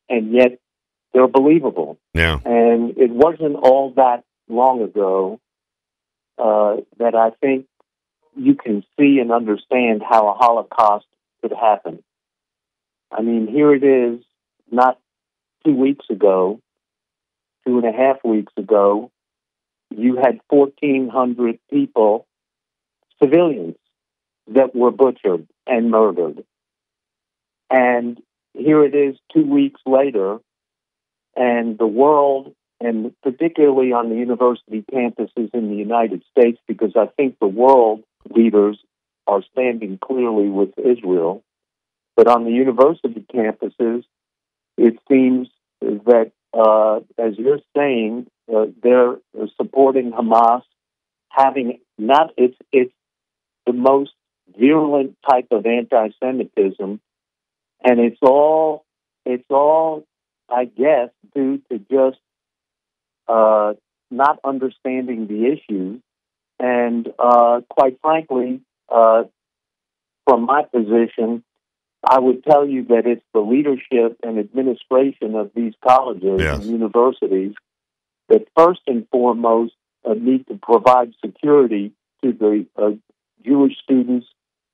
and 0.09 0.31
yet 0.31 0.59
they're 1.13 1.27
believable. 1.27 1.97
Yeah. 2.13 2.39
And 2.45 2.97
it 2.97 3.11
wasn't 3.11 3.55
all 3.55 3.93
that 3.95 4.23
long 4.47 4.81
ago 4.81 5.39
uh, 6.37 6.77
that 6.97 7.15
I 7.15 7.31
think 7.41 7.65
you 8.35 8.55
can 8.55 8.83
see 8.97 9.19
and 9.19 9.31
understand 9.31 10.01
how 10.07 10.27
a 10.29 10.33
Holocaust 10.33 11.05
could 11.41 11.53
happen. 11.53 12.03
I 13.15 13.21
mean, 13.21 13.47
here 13.47 13.73
it 13.73 13.83
is, 13.83 14.23
not 14.71 14.99
two 15.65 15.75
weeks 15.75 16.05
ago, 16.09 16.59
two 17.65 17.77
and 17.77 17.85
a 17.85 17.91
half 17.91 18.17
weeks 18.23 18.51
ago, 18.57 19.11
you 19.95 20.15
had 20.15 20.39
1,400 20.49 21.59
people, 21.69 22.25
civilians, 23.21 23.75
that 24.47 24.75
were 24.75 24.91
butchered 24.91 25.47
and 25.67 25.91
murdered. 25.91 26.43
And 27.69 28.21
here 28.53 28.83
it 28.83 28.95
is 28.95 29.15
two 29.33 29.45
weeks 29.45 29.81
later, 29.85 30.39
and 31.35 31.77
the 31.77 31.87
world, 31.87 32.53
and 32.81 33.13
particularly 33.21 33.93
on 33.93 34.09
the 34.09 34.15
university 34.15 34.83
campuses 34.91 35.53
in 35.53 35.69
the 35.69 35.75
United 35.75 36.23
States, 36.37 36.59
because 36.67 36.93
I 36.95 37.07
think 37.15 37.37
the 37.39 37.47
world 37.47 38.03
leaders 38.29 38.79
are 39.27 39.43
standing 39.51 39.97
clearly 39.97 40.49
with 40.49 40.77
Israel. 40.77 41.43
But 42.15 42.27
on 42.27 42.45
the 42.45 42.51
university 42.51 43.25
campuses, 43.33 44.03
it 44.77 44.99
seems 45.09 45.47
that, 45.81 46.31
uh, 46.53 46.97
as 47.17 47.37
you're 47.37 47.59
saying, 47.75 48.27
uh, 48.53 48.65
they're 48.81 49.15
supporting 49.57 50.11
Hamas, 50.11 50.61
having 51.29 51.79
not 51.97 52.31
it's 52.37 52.57
it's 52.71 52.93
the 53.65 53.73
most 53.73 54.11
virulent 54.57 55.17
type 55.27 55.47
of 55.51 55.65
anti-Semitism, 55.65 56.99
and 57.83 57.99
it's 57.99 58.19
all 58.21 58.85
it's 59.25 59.45
all 59.49 60.05
I 60.49 60.65
guess 60.65 61.09
due 61.33 61.61
to 61.71 61.79
just 61.79 62.19
uh, 63.27 63.73
not 64.11 64.39
understanding 64.43 65.27
the 65.27 65.53
issue, 65.53 65.99
and 66.59 67.07
uh, 67.17 67.61
quite 67.69 67.99
frankly, 68.01 68.61
uh, 68.89 69.23
from 70.25 70.45
my 70.45 70.63
position, 70.63 71.43
I 72.07 72.19
would 72.19 72.43
tell 72.43 72.67
you 72.67 72.83
that 72.85 73.03
it's 73.05 73.23
the 73.33 73.39
leadership 73.39 74.17
and 74.23 74.37
administration 74.37 75.35
of 75.35 75.51
these 75.55 75.73
colleges 75.87 76.39
Yes. 76.39 76.59
and 76.59 76.65
universities 76.65 77.53
that 78.29 78.45
first 78.57 78.81
and 78.87 79.07
foremost 79.09 79.73
uh, 80.05 80.13
need 80.13 80.47
to 80.47 80.59
provide 80.61 81.13
security 81.23 81.93
to 82.23 82.33
the 82.33 82.65
uh, 82.77 82.91
Jewish 83.45 83.73
students 83.83 84.27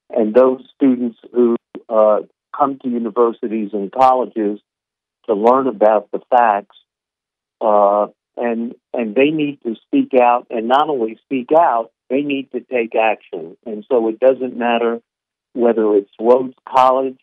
and 0.09 0.33
those 0.33 0.61
students 0.75 1.19
who 1.33 1.55
uh, 1.87 2.19
come 2.57 2.79
to 2.79 2.89
universities 2.89 3.69
and 3.73 3.91
colleges 3.91 4.59
to 5.27 5.35
learn 5.35 5.67
about 5.67 6.09
the 6.11 6.19
facts. 6.29 6.77
Uh, 7.61 8.07
and 8.37 8.73
and 8.93 9.15
they 9.15 9.31
need 9.31 9.59
to 9.63 9.75
speak 9.85 10.13
out, 10.19 10.47
and 10.49 10.67
not 10.67 10.89
only 10.89 11.19
speak 11.25 11.49
out, 11.55 11.91
they 12.09 12.21
need 12.21 12.49
to 12.51 12.61
take 12.61 12.95
action. 12.95 13.57
And 13.65 13.85
so 13.89 14.07
it 14.07 14.19
doesn't 14.19 14.57
matter 14.57 15.01
whether 15.53 15.95
it's 15.95 16.11
Rhodes 16.19 16.55
College 16.67 17.19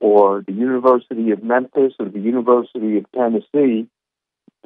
or 0.00 0.42
the 0.46 0.52
University 0.52 1.30
of 1.30 1.42
Memphis 1.42 1.94
or 1.98 2.08
the 2.08 2.20
University 2.20 2.98
of 2.98 3.10
Tennessee, 3.12 3.88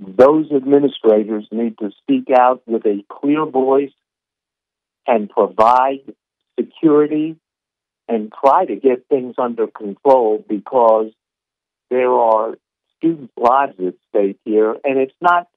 those 0.01 0.51
administrators 0.53 1.47
need 1.51 1.79
to 1.79 1.91
speak 2.03 2.29
out 2.37 2.63
with 2.67 2.85
a 2.87 3.05
clear 3.11 3.45
voice 3.47 3.93
and 5.07 5.29
provide 5.29 6.01
security 6.59 7.37
and 8.09 8.33
try 8.33 8.65
to 8.65 8.77
get 8.77 9.07
things 9.09 9.35
under 9.39 9.67
control 9.67 10.45
because 10.49 11.11
there 11.91 12.13
are 12.13 12.57
students' 12.97 13.33
lives 13.37 13.75
at 13.79 13.95
stake 14.09 14.39
here. 14.45 14.77
And 14.85 14.99
it's 14.99 15.15
not, 15.21 15.49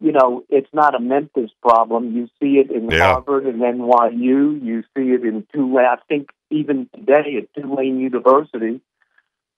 you 0.00 0.12
know, 0.12 0.44
it's 0.48 0.68
not 0.72 0.94
a 0.94 1.00
Memphis 1.00 1.50
problem. 1.62 2.14
You 2.14 2.28
see 2.40 2.58
it 2.58 2.70
in 2.70 2.90
Yeah. 2.90 3.12
Harvard 3.14 3.46
and 3.46 3.60
NYU. 3.62 4.62
You 4.62 4.82
see 4.96 5.12
it 5.12 5.24
in 5.24 5.46
Tulane. 5.54 5.86
I 5.86 5.96
think 6.08 6.30
even 6.50 6.88
today 6.94 7.36
at 7.38 7.54
Tulane 7.62 7.98
University, 8.00 8.80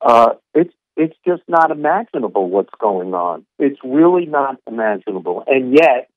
uh, 0.01 0.35
it's 0.55 0.73
it's 0.97 1.17
just 1.27 1.43
not 1.49 1.71
imaginable 1.71 2.49
what's 2.49 2.73
going 2.81 3.13
on. 3.13 3.45
It's 3.59 3.79
really 3.85 4.25
not 4.27 4.57
imaginable, 4.67 5.45
and 5.47 5.73
yet 5.75 6.09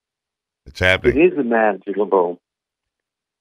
It's 0.65 0.79
happening. 0.79 1.19
is 1.31 1.37
imaginable. 1.37 2.39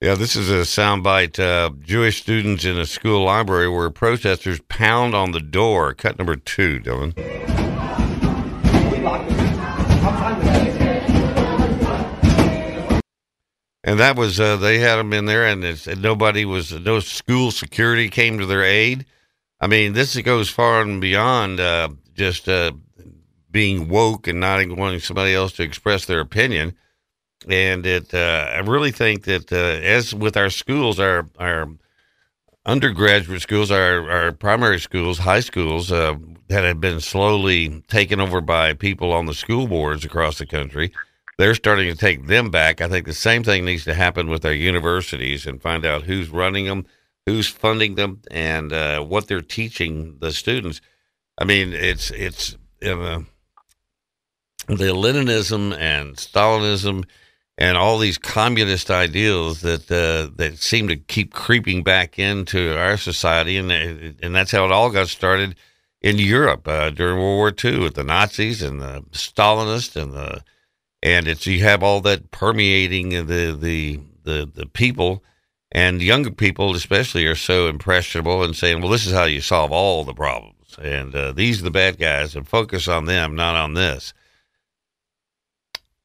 Yeah, 0.01 0.15
this 0.15 0.37
is 0.37 0.49
a 0.49 0.63
soundbite. 0.63 1.39
Uh, 1.41 1.71
Jewish 1.81 2.23
students 2.23 2.65
in 2.65 2.79
a 2.79 2.87
school 2.87 3.25
library 3.25 3.69
where 3.69 3.91
protesters 3.91 4.61
pound 4.69 5.15
on 5.15 5.33
the 5.33 5.41
door. 5.41 5.93
Cut 5.93 6.19
number 6.19 6.37
two, 6.37 6.79
Dylan. 6.81 7.58
And 13.88 13.99
that 14.00 14.16
was 14.16 14.38
uh, 14.38 14.57
they 14.59 14.80
had 14.80 14.97
them 14.97 15.14
in 15.14 15.25
there, 15.25 15.47
and, 15.47 15.64
and 15.64 16.02
nobody 16.02 16.45
was 16.45 16.73
no 16.73 17.00
school 17.00 17.50
security 17.50 18.11
came 18.11 18.38
to 18.38 18.45
their 18.45 18.62
aid. 18.62 19.07
I 19.62 19.66
mean, 19.66 19.95
this 19.95 20.14
goes 20.21 20.50
far 20.50 20.83
and 20.83 21.00
beyond 21.00 21.59
uh, 21.59 21.88
just 22.12 22.50
uh, 22.50 22.73
being 23.50 23.88
woke 23.88 24.26
and 24.26 24.40
not 24.40 24.68
wanting 24.76 25.00
somebody 25.00 25.33
else 25.33 25.54
to 25.54 25.62
express 25.62 26.04
their 26.04 26.21
opinion. 26.21 26.75
And 27.49 27.87
it, 27.87 28.12
uh, 28.12 28.50
I 28.57 28.59
really 28.59 28.90
think 28.90 29.25
that 29.25 29.50
uh, 29.50 29.57
as 29.57 30.14
with 30.14 30.37
our 30.37 30.50
schools, 30.50 31.00
our 31.00 31.26
our 31.38 31.66
undergraduate 32.66 33.40
schools, 33.40 33.71
our 33.71 34.11
our 34.11 34.33
primary 34.33 34.80
schools, 34.80 35.16
high 35.16 35.40
schools 35.40 35.90
uh, 35.90 36.14
that 36.49 36.62
have 36.62 36.78
been 36.78 37.00
slowly 37.00 37.83
taken 37.88 38.21
over 38.21 38.42
by 38.42 38.75
people 38.75 39.14
on 39.14 39.25
the 39.25 39.33
school 39.33 39.66
boards 39.66 40.04
across 40.04 40.37
the 40.37 40.45
country, 40.45 40.92
they're 41.38 41.54
starting 41.54 41.88
to 41.90 41.97
take 41.97 42.26
them 42.26 42.50
back. 42.50 42.80
I 42.80 42.88
think 42.88 43.07
the 43.07 43.14
same 43.14 43.45
thing 43.45 43.64
needs 43.64 43.85
to 43.85 43.95
happen 43.95 44.29
with 44.29 44.44
our 44.44 44.53
universities 44.53 45.46
and 45.46 45.62
find 45.62 45.87
out 45.87 46.03
who's 46.03 46.29
running 46.29 46.66
them, 46.66 46.85
who's 47.27 47.46
funding 47.46 47.94
them, 47.94 48.20
and 48.31 48.72
uh, 48.72 49.01
what 49.01 49.29
they're 49.29 49.40
teaching 49.40 50.18
the 50.18 50.33
students. 50.33 50.81
I 51.40 51.44
mean, 51.44 51.72
it's 51.72 52.11
it's 52.11 52.55
uh, 52.83 53.20
the 54.66 54.92
Leninism 54.92 55.77
and 55.79 56.16
Stalinism 56.16 57.05
and 57.57 57.77
all 57.77 57.98
these 57.98 58.18
communist 58.18 58.90
ideals 58.90 59.61
that 59.61 59.90
uh, 59.90 60.35
that 60.37 60.59
seem 60.59 60.88
to 60.88 60.96
keep 60.96 61.33
creeping 61.33 61.85
back 61.85 62.18
into 62.18 62.77
our 62.77 62.96
society, 62.96 63.57
and 63.57 63.70
and 63.70 64.35
that's 64.35 64.51
how 64.51 64.64
it 64.64 64.72
all 64.72 64.90
got 64.90 65.07
started 65.07 65.55
in 66.01 66.18
Europe 66.18 66.66
uh, 66.66 66.90
during 66.90 67.18
World 67.18 67.37
War 67.37 67.53
II 67.64 67.79
with 67.79 67.94
the 67.94 68.05
Nazis 68.05 68.61
and 68.61 68.81
the 68.81 69.05
Stalinists 69.12 70.01
and 70.01 70.12
the 70.12 70.42
and 71.03 71.29
it's 71.29 71.47
you 71.47 71.63
have 71.63 71.83
all 71.83 72.01
that 72.03 72.31
permeating 72.31 73.11
the 73.11 73.57
the 73.59 74.01
the 74.25 74.51
the 74.53 74.67
people 74.67 75.23
and 75.71 76.01
younger 76.01 76.31
people 76.31 76.75
especially 76.75 77.27
are 77.27 77.35
so 77.35 77.69
impressionable 77.69 78.43
and 78.43 78.57
saying, 78.57 78.81
well, 78.81 78.91
this 78.91 79.07
is 79.07 79.13
how 79.13 79.25
you 79.25 79.41
solve 79.41 79.71
all 79.71 80.05
the 80.05 80.15
problems, 80.15 80.77
and 80.83 81.15
uh, 81.15 81.33
these 81.33 81.61
are 81.61 81.65
the 81.65 81.71
bad 81.71 81.99
guys, 81.99 82.35
and 82.35 82.49
focus 82.49 82.89
on 82.89 83.05
them, 83.05 83.35
not 83.35 83.55
on 83.55 83.75
this. 83.75 84.15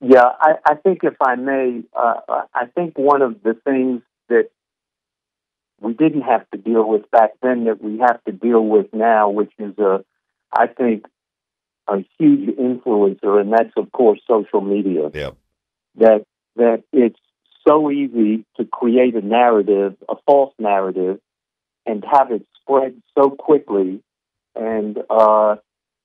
Yeah, 0.01 0.29
I, 0.37 0.55
I 0.65 0.75
think 0.75 0.99
if 1.03 1.15
I 1.21 1.35
may, 1.35 1.81
uh, 1.97 2.15
I 2.53 2.65
think 2.75 2.97
one 2.97 3.21
of 3.21 3.41
the 3.41 3.53
things 3.63 4.01
that 4.27 4.49
we 5.79 5.93
didn't 5.93 6.23
have 6.23 6.49
to 6.51 6.57
deal 6.57 6.87
with 6.87 7.09
back 7.09 7.31
then 7.41 7.65
that 7.65 7.81
we 7.81 7.99
have 7.99 8.21
to 8.25 8.33
deal 8.33 8.65
with 8.65 8.93
now, 8.93 9.29
which 9.29 9.51
is 9.57 9.77
a, 9.77 10.03
I 10.51 10.67
think, 10.67 11.05
a 11.87 12.05
huge 12.17 12.55
influencer, 12.57 13.39
and 13.39 13.51
that's 13.51 13.73
of 13.77 13.91
course 13.91 14.19
social 14.27 14.61
media. 14.61 15.09
That 15.95 16.25
that 16.55 16.83
it's 16.91 17.19
so 17.67 17.91
easy 17.91 18.45
to 18.57 18.65
create 18.65 19.15
a 19.15 19.21
narrative, 19.21 19.95
a 20.09 20.15
false 20.25 20.53
narrative, 20.59 21.19
and 21.85 22.03
have 22.09 22.31
it 22.31 22.45
spread 22.61 23.01
so 23.17 23.29
quickly, 23.29 24.01
and 24.55 24.97
uh, 25.09 25.55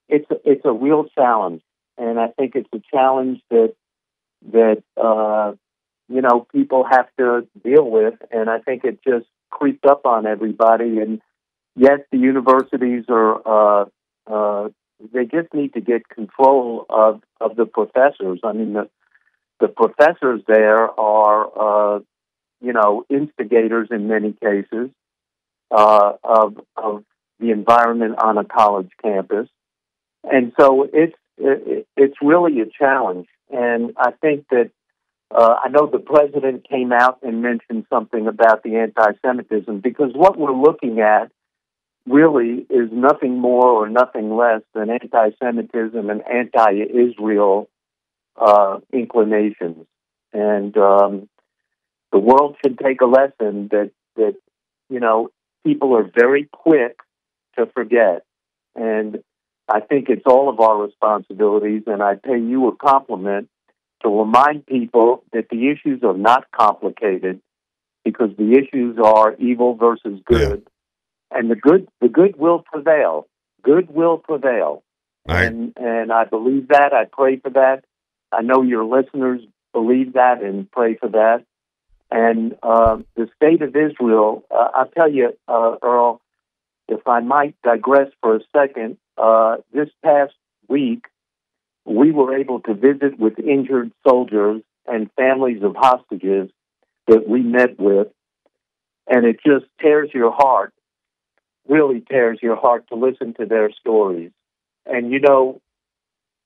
it's 0.09 0.27
it's 0.45 0.65
a 0.65 0.73
real 0.73 1.07
challenge, 1.15 1.63
and 1.97 2.19
I 2.19 2.29
think 2.29 2.55
it's 2.55 2.69
a 2.73 2.83
challenge 2.91 3.41
that 3.51 3.75
that 4.53 4.83
uh, 4.97 5.53
you 6.09 6.23
know 6.23 6.47
people 6.53 6.85
have 6.89 7.07
to 7.19 7.47
deal 7.63 7.89
with, 7.89 8.15
and 8.31 8.49
I 8.49 8.59
think 8.59 8.85
it 8.85 9.01
just 9.07 9.27
creeps 9.51 9.85
up 9.89 10.07
on 10.07 10.27
everybody. 10.27 10.99
And 10.99 11.21
yes, 11.77 12.01
the 12.11 12.19
universities 12.19 13.05
are 13.09 13.83
uh, 13.83 13.85
uh, 14.27 14.69
they 15.13 15.25
just 15.25 15.53
need 15.55 15.75
to 15.75 15.81
get 15.81 16.09
control 16.09 16.87
of 16.89 17.23
of 17.41 17.57
the 17.57 17.67
professors. 17.67 18.41
I 18.45 18.53
mean 18.53 18.73
the 18.73 18.89
the 19.61 19.69
professors 19.69 20.43
there 20.47 20.89
are 20.99 21.97
uh, 21.97 22.01
you 22.61 22.73
know 22.73 23.05
instigators 23.09 23.89
in 23.91 24.09
many 24.09 24.33
cases 24.33 24.91
uh, 25.71 26.13
of 26.23 26.59
of 26.77 27.05
the 27.41 27.51
environment 27.51 28.17
on 28.23 28.39
a 28.39 28.45
college 28.45 28.91
campus, 29.03 29.49
and 30.25 30.53
so 30.59 30.89
it's 30.93 31.17
it, 31.39 31.87
it's 31.97 32.17
really 32.21 32.61
a 32.61 32.67
challenge. 32.67 33.29
And 33.51 33.93
I 33.97 34.11
think 34.21 34.47
that 34.51 34.71
uh, 35.31 35.57
I 35.65 35.69
know 35.69 35.87
the 35.87 35.99
president 35.99 36.69
came 36.69 36.93
out 36.93 37.19
and 37.23 37.43
mentioned 37.43 37.87
something 37.91 38.27
about 38.27 38.63
the 38.63 38.77
anti-Semitism 38.77 39.81
because 39.81 40.11
what 40.15 40.39
we're 40.39 40.53
looking 40.53 41.01
at 41.01 41.31
really 42.09 42.67
is 42.71 42.91
nothing 42.93 43.39
more 43.39 43.67
or 43.67 43.89
nothing 43.89 44.37
less 44.37 44.63
than 44.75 44.91
anti-Semitism 44.91 46.11
and 46.11 46.23
anti-Israel 46.27 47.69
uh, 48.37 48.79
inclinations. 48.93 49.87
And 50.33 50.77
um, 50.77 51.29
the 52.13 52.19
world 52.19 52.57
should 52.65 52.79
take 52.79 53.01
a 53.01 53.07
lesson 53.07 53.69
that 53.71 53.91
that 54.17 54.35
you 54.91 55.01
know 55.01 55.31
people 55.65 55.97
are 55.97 56.11
very 56.15 56.49
quick 56.53 56.99
to 57.57 57.67
forget, 57.75 58.25
and 58.75 59.23
I 59.69 59.81
think 59.81 60.09
it's 60.09 60.23
all 60.27 60.49
of 60.49 60.61
our 60.61 60.83
responsibilities, 60.83 61.83
and 61.87 62.03
I 62.03 62.15
pay 62.15 62.39
you 62.39 62.69
a 62.69 62.77
compliment 62.77 63.49
to 64.03 64.09
remind 64.09 64.67
people 64.67 65.25
that 65.33 65.49
the 65.51 65.69
issues 65.69 66.03
are 66.03 66.17
not 66.17 66.45
complicated 66.51 67.41
because 68.05 68.31
the 68.39 68.53
issues 68.53 68.97
are 69.03 69.35
evil 69.35 69.75
versus 69.75 70.21
good, 70.25 70.67
and 71.31 71.51
the 71.51 71.57
good 71.57 71.89
the 72.01 72.09
good 72.09 72.37
will 72.37 72.61
prevail. 72.61 73.27
Good 73.63 73.91
will 73.91 74.19
prevail, 74.19 74.83
Right. 75.27 75.47
and 75.47 75.73
and 75.77 76.13
I 76.13 76.25
believe 76.25 76.69
that. 76.69 76.93
I 76.93 77.05
pray 77.05 77.39
for 77.39 77.51
that. 77.51 77.85
I 78.33 78.43
know 78.43 78.63
your 78.63 78.85
listeners 78.85 79.41
believe 79.73 80.15
that 80.15 80.43
and 80.43 80.71
pray 80.71 80.97
for 80.97 81.09
that. 81.09 81.45
And 82.11 82.57
uh, 82.63 82.99
the 83.17 83.29
state 83.37 83.61
of 83.63 83.77
Israel, 83.77 84.45
uh, 84.51 84.69
I'll 84.75 84.89
tell 84.89 85.11
you, 85.11 85.37
uh, 85.47 85.77
Earle, 85.83 86.23
if 86.89 87.07
I 87.07 87.21
might 87.21 87.55
digress 87.63 88.09
for 88.23 88.37
a 88.37 88.41
second, 88.57 88.97
uh, 89.19 89.57
this 89.73 89.89
past 90.03 90.33
week, 90.69 91.05
we 91.85 92.11
were 92.13 92.37
able 92.37 92.61
to 92.61 92.75
visit 92.75 93.19
with 93.19 93.39
injured 93.39 93.93
soldiers 94.07 94.63
and 94.87 95.11
families 95.17 95.63
of 95.63 95.77
hostages 95.77 96.51
that 97.09 97.29
we 97.29 97.43
met 97.43 97.79
with, 97.79 98.09
and 99.07 99.27
it 99.27 99.37
just 99.45 99.67
tears 99.81 100.11
your 100.15 100.33
heart 100.33 100.73
really 101.69 102.01
tears 102.01 102.39
your 102.43 102.57
heart 102.57 102.89
to 102.89 102.95
listen 102.95 103.35
to 103.35 103.47
their 103.47 103.71
stories. 103.73 104.31
And, 104.87 105.11
you 105.11 105.21
know, 105.21 105.61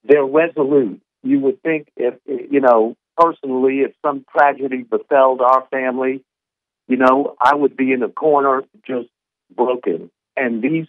they're 0.04 0.24
resolute. 0.24 1.00
You 1.22 1.40
would 1.40 1.62
think 1.62 1.88
if, 1.96 2.14
you 2.26 2.60
know, 2.60 2.96
personally, 3.16 3.80
if 3.80 3.92
some 4.04 4.24
tragedy 4.36 4.82
befell 4.82 5.38
our 5.40 5.66
family, 5.70 6.24
you 6.88 6.96
know, 6.96 7.36
I 7.40 7.54
would 7.54 7.76
be 7.76 7.92
in 7.92 8.02
a 8.02 8.08
corner 8.08 8.64
just 8.86 9.08
broken. 9.54 10.10
And 10.36 10.62
these 10.62 10.86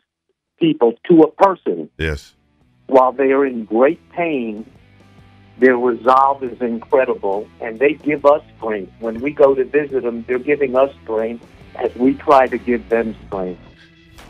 people, 0.60 0.93
to 1.10 1.22
a 1.22 1.32
person, 1.32 1.89
Yes. 1.98 2.34
while 2.88 3.12
they 3.12 3.32
are 3.32 3.46
in 3.46 3.65
great 3.65 4.00
pain, 4.12 4.65
their 5.60 5.78
resolve 5.78 6.43
is 6.43 6.60
incredible, 6.62 7.48
and 7.62 7.78
they 7.78 7.93
give 7.93 8.26
us 8.26 8.41
strength. 8.58 8.91
When 9.00 9.22
we 9.22 9.32
go 9.32 9.54
to 9.54 9.63
visit 9.63 10.04
them, 10.04 10.26
they're 10.28 10.39
giving 10.39 10.76
us 10.76 10.91
strength 11.04 11.46
as 11.76 11.93
we 11.96 12.15
try 12.15 12.48
to 12.48 12.58
give 12.58 12.89
them 12.89 13.15
strength. 13.28 13.62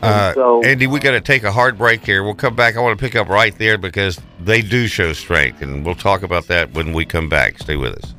Uh, 0.04 0.26
And 0.28 0.34
so- 0.34 0.62
Andy, 0.64 0.86
we 0.86 1.00
got 1.00 1.12
to 1.12 1.20
take 1.20 1.44
a 1.44 1.52
hard 1.52 1.78
break 1.78 2.04
here. 2.04 2.22
We'll 2.22 2.34
come 2.34 2.54
back. 2.54 2.76
I 2.76 2.80
want 2.80 2.98
to 2.98 3.02
pick 3.04 3.16
up 3.16 3.28
right 3.28 3.56
there 3.58 3.78
because 3.78 4.20
they 4.40 4.60
do 4.62 4.86
show 4.86 5.12
strength, 5.12 5.62
and 5.62 5.84
we'll 5.84 5.94
talk 5.94 6.22
about 6.22 6.46
that 6.48 6.72
when 6.74 6.92
we 6.92 7.04
come 7.04 7.28
back. 7.28 7.58
Stay 7.58 7.76
with 7.76 7.94
us. 8.04 8.14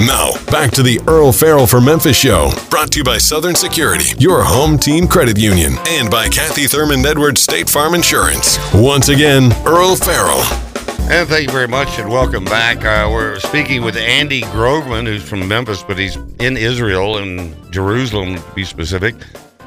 Now, 0.00 0.32
back 0.50 0.72
to 0.72 0.82
the 0.82 1.00
Earle 1.06 1.32
Farrell 1.32 1.66
for 1.66 1.80
Memphis 1.80 2.16
show, 2.16 2.50
brought 2.70 2.90
to 2.92 2.98
you 2.98 3.04
by 3.04 3.18
Southern 3.18 3.54
Security, 3.54 4.16
your 4.18 4.42
home 4.42 4.76
team 4.76 5.06
credit 5.06 5.38
union, 5.38 5.74
and 5.86 6.10
by 6.10 6.28
Kathy 6.28 6.66
Thurman 6.66 7.06
Edwards 7.06 7.40
State 7.40 7.70
Farm 7.70 7.94
Insurance. 7.94 8.58
Once 8.74 9.08
again, 9.10 9.52
Earle 9.64 9.94
Farrell. 9.94 10.71
And 11.12 11.28
thank 11.28 11.46
you 11.46 11.52
very 11.52 11.68
much, 11.68 11.98
and 11.98 12.08
welcome 12.08 12.46
back. 12.46 12.86
Uh, 12.86 13.06
we're 13.12 13.38
speaking 13.38 13.82
with 13.82 13.98
Andy 13.98 14.40
Groveman, 14.40 15.04
who's 15.06 15.22
from 15.22 15.46
Memphis, 15.46 15.82
but 15.82 15.98
he's 15.98 16.16
in 16.40 16.56
Israel, 16.56 17.18
in 17.18 17.54
Jerusalem 17.70 18.36
to 18.36 18.54
be 18.54 18.64
specific, 18.64 19.14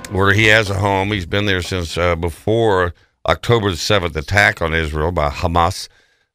where 0.10 0.34
he 0.34 0.46
has 0.46 0.72
a 0.72 0.74
home. 0.74 1.12
He's 1.12 1.28
been 1.28 1.46
there 1.46 1.62
since 1.62 2.00
uh, 2.00 2.16
before 2.16 2.96
October 3.28 3.70
the 3.70 3.76
7th 3.76 4.16
attack 4.16 4.60
on 4.60 4.74
Israel 4.74 5.12
by 5.12 5.30
Hamas. 5.30 5.88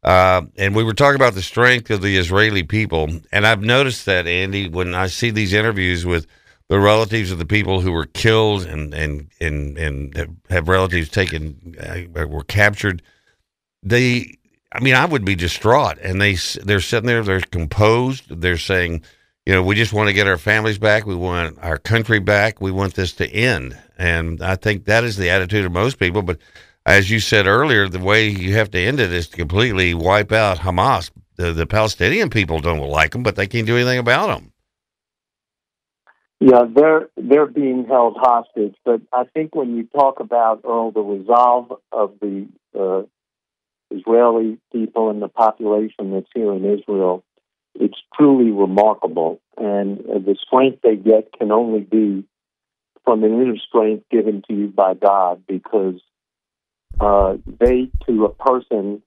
Uh, 0.04 0.42
and 0.56 0.76
we 0.76 0.84
were 0.84 0.94
talking 0.94 1.16
about 1.16 1.34
the 1.34 1.42
strength 1.42 1.90
of 1.90 2.02
the 2.02 2.16
Israeli 2.16 2.62
people. 2.62 3.08
And 3.32 3.48
I've 3.48 3.62
noticed 3.62 4.06
that, 4.06 4.28
Andy, 4.28 4.68
when 4.68 4.94
I 4.94 5.08
see 5.08 5.30
these 5.30 5.52
interviews 5.52 6.06
with 6.06 6.28
the 6.68 6.78
relatives 6.78 7.32
of 7.32 7.38
the 7.38 7.46
people 7.46 7.80
who 7.80 7.90
were 7.90 8.06
killed 8.06 8.64
and, 8.64 8.94
and, 8.94 9.28
and, 9.40 9.76
and 9.76 10.38
have 10.50 10.68
relatives 10.68 11.08
taken, 11.08 11.74
uh, 11.80 12.28
were 12.28 12.44
captured, 12.44 13.02
they 13.82 14.36
I 14.72 14.80
mean, 14.80 14.94
I 14.94 15.04
would 15.04 15.24
be 15.24 15.34
distraught. 15.34 15.98
And 15.98 16.20
they 16.20 16.34
they're 16.62 16.80
sitting 16.80 17.06
there, 17.06 17.22
they're 17.22 17.40
composed. 17.40 18.40
They're 18.40 18.56
saying, 18.56 19.02
you 19.46 19.52
know, 19.52 19.62
we 19.62 19.74
just 19.74 19.92
want 19.92 20.08
to 20.08 20.12
get 20.14 20.26
our 20.26 20.38
families 20.38 20.78
back. 20.78 21.06
We 21.06 21.14
want 21.14 21.58
our 21.60 21.78
country 21.78 22.20
back. 22.20 22.60
We 22.60 22.70
want 22.70 22.94
this 22.94 23.12
to 23.14 23.28
end. 23.28 23.76
And 23.98 24.42
I 24.42 24.56
think 24.56 24.84
that 24.84 25.04
is 25.04 25.16
the 25.16 25.30
attitude 25.30 25.64
of 25.64 25.72
most 25.72 25.98
people. 25.98 26.22
But 26.22 26.38
as 26.86 27.10
you 27.10 27.20
said 27.20 27.46
earlier, 27.46 27.88
the 27.88 27.98
way 27.98 28.28
you 28.28 28.54
have 28.54 28.70
to 28.70 28.78
end 28.78 29.00
it 29.00 29.12
is 29.12 29.28
to 29.28 29.36
completely 29.36 29.94
wipe 29.94 30.32
out 30.32 30.58
Hamas. 30.58 31.10
The, 31.36 31.52
the 31.52 31.66
Palestinian 31.66 32.30
people 32.30 32.60
don't 32.60 32.80
like 32.80 33.12
them, 33.12 33.22
but 33.22 33.36
they 33.36 33.46
can't 33.46 33.66
do 33.66 33.76
anything 33.76 33.98
about 33.98 34.28
them. 34.28 34.52
Yeah, 36.38 36.62
they're 36.74 37.08
they're 37.18 37.46
being 37.46 37.84
held 37.86 38.16
hostage. 38.18 38.74
But 38.84 39.02
I 39.12 39.24
think 39.24 39.54
when 39.54 39.76
you 39.76 39.84
talk 39.84 40.20
about 40.20 40.62
Earle, 40.64 40.90
the 40.90 41.00
resolve 41.00 41.72
of 41.92 42.14
the 42.20 42.46
uh, 42.78 43.02
Israeli 43.90 44.58
people 44.72 45.10
and 45.10 45.20
the 45.20 45.28
population 45.28 46.12
that's 46.12 46.30
here 46.34 46.52
in 46.52 46.64
Israel, 46.64 47.24
it's 47.74 47.98
truly 48.16 48.50
remarkable. 48.50 49.40
And 49.56 50.00
uh, 50.00 50.18
the 50.18 50.36
strength 50.46 50.80
they 50.82 50.96
get 50.96 51.32
can 51.38 51.52
only 51.52 51.80
be 51.80 52.24
from 53.04 53.24
an 53.24 53.32
inner 53.32 53.56
strength 53.56 54.04
given 54.10 54.42
to 54.48 54.54
you 54.54 54.68
by 54.68 54.94
God, 54.94 55.42
because 55.46 56.00
uh, 57.00 57.36
they, 57.58 57.90
to 58.06 58.24
a 58.26 58.34
person, 58.34 59.02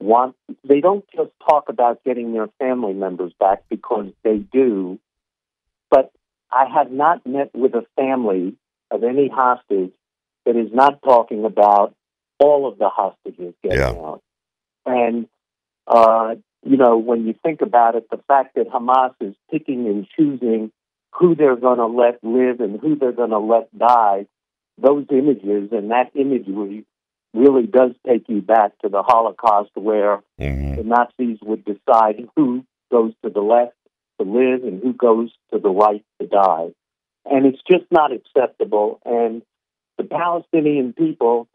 want. 0.00 0.34
They 0.64 0.80
don't 0.80 1.04
just 1.14 1.30
talk 1.46 1.68
about 1.68 2.02
getting 2.04 2.32
their 2.32 2.48
family 2.58 2.94
members 2.94 3.32
back 3.38 3.64
because 3.68 4.06
they 4.24 4.38
do, 4.38 4.98
but 5.90 6.10
I 6.50 6.64
have 6.66 6.90
not 6.90 7.26
met 7.26 7.54
with 7.54 7.74
a 7.74 7.84
family 7.96 8.56
of 8.90 9.04
any 9.04 9.28
hostage 9.28 9.92
that 10.46 10.56
is 10.56 10.72
not 10.72 11.02
talking 11.02 11.44
about 11.44 11.94
all 12.40 12.66
of 12.66 12.78
the 12.78 12.88
hostages 12.88 13.54
getting 13.62 13.78
Yeah. 13.78 13.90
out. 13.90 14.22
And, 14.86 15.28
uh, 15.86 16.36
you 16.64 16.76
know, 16.76 16.96
when 16.98 17.26
you 17.26 17.34
think 17.42 17.60
about 17.62 17.94
it, 17.94 18.08
the 18.10 18.18
fact 18.28 18.54
that 18.56 18.68
Hamas 18.68 19.14
is 19.20 19.34
picking 19.50 19.86
and 19.86 20.06
choosing 20.16 20.72
who 21.12 21.34
they're 21.34 21.56
going 21.56 21.78
to 21.78 21.86
let 21.86 22.22
live 22.22 22.60
and 22.60 22.80
who 22.80 22.96
they're 22.96 23.12
going 23.12 23.30
to 23.30 23.38
let 23.38 23.76
die, 23.76 24.26
those 24.78 25.06
images 25.10 25.70
and 25.72 25.90
that 25.90 26.10
imagery 26.14 26.84
really 27.34 27.66
does 27.66 27.92
take 28.06 28.28
you 28.28 28.40
back 28.40 28.72
to 28.82 28.88
the 28.88 29.02
Holocaust 29.02 29.70
where 29.74 30.22
Mm-hmm. 30.40 30.76
the 30.76 30.84
Nazis 30.84 31.38
would 31.42 31.64
decide 31.66 32.26
who 32.34 32.64
goes 32.90 33.12
to 33.22 33.28
the 33.30 33.40
left 33.42 33.74
to 34.18 34.24
live 34.26 34.64
and 34.64 34.82
who 34.82 34.94
goes 34.94 35.30
to 35.52 35.58
the 35.58 35.68
right 35.68 36.02
to 36.20 36.26
die. 36.26 36.68
And 37.26 37.44
it's 37.44 37.60
just 37.70 37.84
not 37.90 38.10
acceptable. 38.12 39.00
And 39.04 39.42
the 39.98 40.04
Palestinian 40.04 40.94
people 40.94 41.46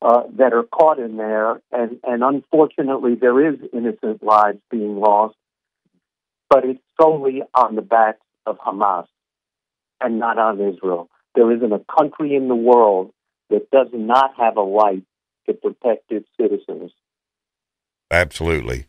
uh, 0.00 0.22
that 0.36 0.52
are 0.52 0.62
caught 0.62 0.98
in 0.98 1.16
there, 1.16 1.60
and, 1.72 1.98
and 2.04 2.22
unfortunately, 2.22 3.16
there 3.16 3.48
is 3.48 3.58
innocent 3.72 4.22
lives 4.22 4.58
being 4.70 5.00
lost, 5.00 5.34
but 6.48 6.64
it's 6.64 6.80
solely 7.00 7.42
on 7.54 7.74
the 7.74 7.82
backs 7.82 8.20
of 8.46 8.58
Hamas 8.58 9.06
and 10.00 10.18
not 10.18 10.38
on 10.38 10.60
Israel. 10.60 11.08
There 11.34 11.50
isn't 11.52 11.72
a 11.72 11.80
country 11.98 12.34
in 12.34 12.48
the 12.48 12.54
world 12.54 13.12
that 13.50 13.70
does 13.70 13.88
not 13.92 14.32
have 14.38 14.56
a 14.56 14.62
right 14.62 15.02
to 15.46 15.54
protect 15.54 16.10
its 16.10 16.28
citizens. 16.40 16.92
Absolutely. 18.10 18.86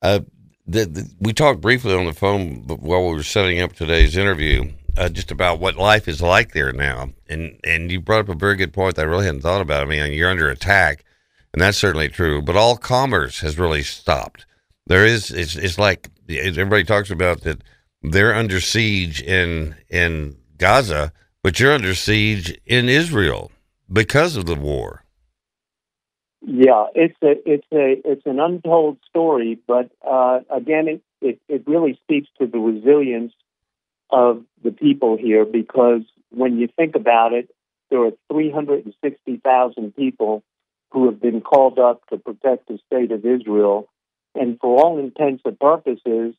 Uh, 0.00 0.20
the, 0.66 0.86
the, 0.86 1.10
we 1.20 1.32
talked 1.32 1.60
briefly 1.60 1.94
on 1.94 2.06
the 2.06 2.12
phone 2.12 2.66
while 2.66 3.08
we 3.08 3.14
were 3.14 3.22
setting 3.22 3.60
up 3.60 3.74
today's 3.74 4.16
interview, 4.16 4.72
uh, 4.96 5.08
just 5.08 5.30
about 5.30 5.60
what 5.60 5.76
life 5.76 6.08
is 6.08 6.20
like 6.20 6.52
there 6.52 6.72
now, 6.72 7.10
and 7.28 7.58
and 7.64 7.90
you 7.90 8.00
brought 8.00 8.20
up 8.20 8.28
a 8.28 8.34
very 8.34 8.56
good 8.56 8.72
point 8.72 8.96
that 8.96 9.02
I 9.02 9.08
really 9.08 9.26
hadn't 9.26 9.40
thought 9.40 9.60
about. 9.60 9.82
I 9.82 9.86
mean, 9.86 10.12
you're 10.12 10.30
under 10.30 10.50
attack, 10.50 11.04
and 11.52 11.62
that's 11.62 11.78
certainly 11.78 12.08
true. 12.08 12.42
But 12.42 12.56
all 12.56 12.76
commerce 12.76 13.40
has 13.40 13.58
really 13.58 13.82
stopped. 13.82 14.46
There 14.86 15.06
is 15.06 15.30
it's 15.30 15.56
it's 15.56 15.78
like 15.78 16.10
everybody 16.28 16.84
talks 16.84 17.10
about 17.10 17.42
that 17.42 17.62
they're 18.02 18.34
under 18.34 18.60
siege 18.60 19.22
in 19.22 19.76
in 19.88 20.36
Gaza, 20.58 21.12
but 21.42 21.58
you're 21.58 21.72
under 21.72 21.94
siege 21.94 22.58
in 22.66 22.88
Israel 22.88 23.50
because 23.90 24.36
of 24.36 24.46
the 24.46 24.54
war. 24.54 25.04
Yeah, 26.44 26.86
it's 26.94 27.16
a 27.22 27.34
it's 27.48 27.66
a 27.72 28.00
it's 28.04 28.26
an 28.26 28.40
untold 28.40 28.98
story, 29.08 29.58
but 29.66 29.90
uh, 30.06 30.40
again, 30.50 30.88
it, 30.88 31.02
it 31.20 31.40
it 31.48 31.62
really 31.66 31.98
speaks 32.02 32.28
to 32.40 32.46
the 32.46 32.58
resilience 32.58 33.32
of 34.12 34.44
the 34.62 34.70
people 34.70 35.16
here 35.16 35.44
because 35.44 36.02
when 36.30 36.58
you 36.58 36.68
think 36.76 36.94
about 36.94 37.32
it, 37.32 37.48
there 37.90 38.04
are 38.04 38.12
three 38.30 38.50
hundred 38.50 38.84
and 38.84 38.94
sixty 39.02 39.38
thousand 39.38 39.96
people 39.96 40.42
who 40.92 41.06
have 41.06 41.20
been 41.20 41.40
called 41.40 41.78
up 41.78 42.06
to 42.08 42.18
protect 42.18 42.68
the 42.68 42.78
state 42.86 43.12
of 43.12 43.24
Israel, 43.24 43.88
and 44.34 44.58
for 44.60 44.82
all 44.82 44.98
intents 44.98 45.42
and 45.44 45.58
purposes, 45.58 46.34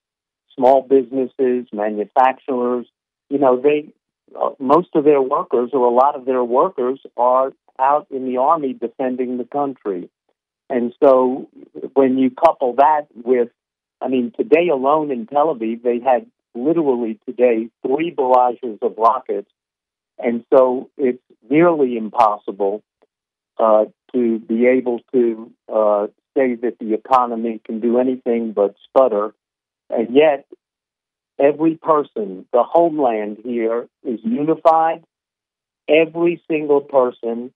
small 0.56 0.82
businesses, 0.82 1.68
manufacturers, 1.74 2.88
you 3.30 3.40
know, 3.40 3.60
they 3.60 3.94
uh, 4.40 4.52
most 4.60 4.90
of 4.96 5.04
their 5.04 5.22
workers 5.22 5.72
or 5.74 5.86
a 5.86 5.94
lot 5.94 6.16
of 6.16 6.26
their 6.26 6.44
workers 6.44 7.00
are 7.18 7.52
out 7.80 8.08
in 8.12 8.26
the 8.26 8.38
army 8.38 8.74
defending 8.74 9.38
the 9.38 9.44
country. 9.44 10.10
And 10.70 10.94
so 11.02 11.50
when 11.94 12.18
you 12.18 12.32
couple 12.32 12.76
that 12.76 13.08
with, 13.14 13.50
I 14.02 14.08
mean, 14.08 14.32
today 14.36 14.70
alone 14.72 15.12
in 15.12 15.28
Tel 15.28 15.54
Aviv, 15.54 15.84
they 15.84 16.00
had 16.00 16.26
literally 16.56 17.20
today 17.28 17.70
three 17.86 18.12
barrages 18.12 18.80
of 18.82 18.96
rockets. 18.98 19.50
And 20.20 20.46
so 20.54 20.90
it's 20.98 21.24
nearly 21.50 21.98
impossible 21.98 22.84
uh, 23.58 23.86
to 24.14 24.40
be 24.40 24.68
able 24.68 25.00
to 25.14 25.52
uh, 25.74 26.08
say 26.36 26.56
that 26.56 26.78
the 26.80 26.94
economy 26.94 27.62
can 27.66 27.80
do 27.80 28.00
anything 28.00 28.54
but 28.54 28.76
sputter. 28.88 29.34
And 29.90 30.16
yet, 30.16 30.46
every 31.40 31.76
person, 31.76 32.46
the 32.54 32.64
homeland 32.64 33.38
here 33.44 33.88
is 34.04 34.20
unified. 34.24 35.04
Every 35.90 36.42
single 36.50 36.82
person 36.82 37.54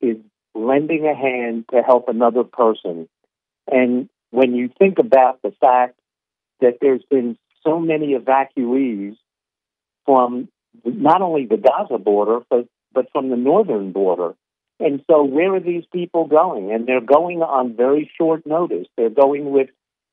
is 0.00 0.16
lending 0.54 1.06
a 1.06 1.14
hand 1.14 1.64
to 1.72 1.82
help 1.82 2.08
another 2.08 2.44
person. 2.44 3.08
And 3.70 4.08
when 4.30 4.54
you 4.54 4.70
think 4.78 4.98
about 4.98 5.40
the 5.42 5.52
fact 5.60 5.98
that 6.60 6.78
there's 6.80 7.04
been 7.10 7.36
so 7.64 7.78
many 7.78 8.16
evacuees 8.16 9.16
from 10.04 10.48
not 10.84 11.22
only 11.22 11.46
the 11.46 11.56
Gaza 11.56 11.98
border, 11.98 12.40
but, 12.48 12.66
but 12.92 13.06
from 13.12 13.30
the 13.30 13.36
northern 13.36 13.92
border. 13.92 14.34
And 14.78 15.02
so, 15.10 15.22
where 15.24 15.54
are 15.54 15.60
these 15.60 15.84
people 15.92 16.26
going? 16.26 16.72
And 16.72 16.86
they're 16.86 17.02
going 17.02 17.42
on 17.42 17.76
very 17.76 18.10
short 18.16 18.46
notice. 18.46 18.86
They're 18.96 19.10
going 19.10 19.50
with 19.50 19.68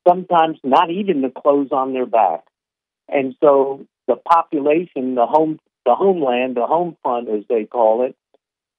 sometimes 0.08 0.60
not 0.64 0.92
even 0.92 1.22
the 1.22 1.30
clothes 1.30 1.72
on 1.72 1.94
their 1.94 2.06
back. 2.06 2.44
And 3.08 3.34
so, 3.42 3.86
the 4.08 4.18
population, 4.18 5.16
the 5.16 5.26
home, 5.26 5.60
the 5.86 5.96
homeland, 5.96 6.58
the 6.58 6.66
home 6.66 6.98
front, 7.02 7.30
as 7.30 7.44
they 7.48 7.64
call 7.64 8.06
it, 8.06 8.16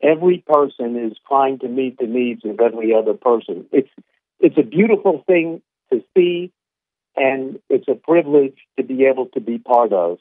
every 0.02 0.44
person 0.46 0.96
is 0.96 1.16
trying 1.26 1.58
to 1.60 1.68
meet 1.68 1.98
the 1.98 2.06
needs 2.06 2.44
of 2.44 2.60
every 2.60 2.94
other 2.94 3.14
person. 3.14 3.66
It's 3.72 3.90
it's 4.40 4.58
a 4.58 4.62
beautiful 4.62 5.24
thing 5.26 5.62
to 5.92 6.02
see, 6.16 6.52
and 7.18 7.58
it's 7.68 7.88
a 7.88 7.94
privilege 7.94 8.56
to 8.76 8.84
be 8.84 9.04
able 9.06 9.26
to 9.34 9.40
be 9.40 9.58
part 9.58 9.92
of. 9.92 10.18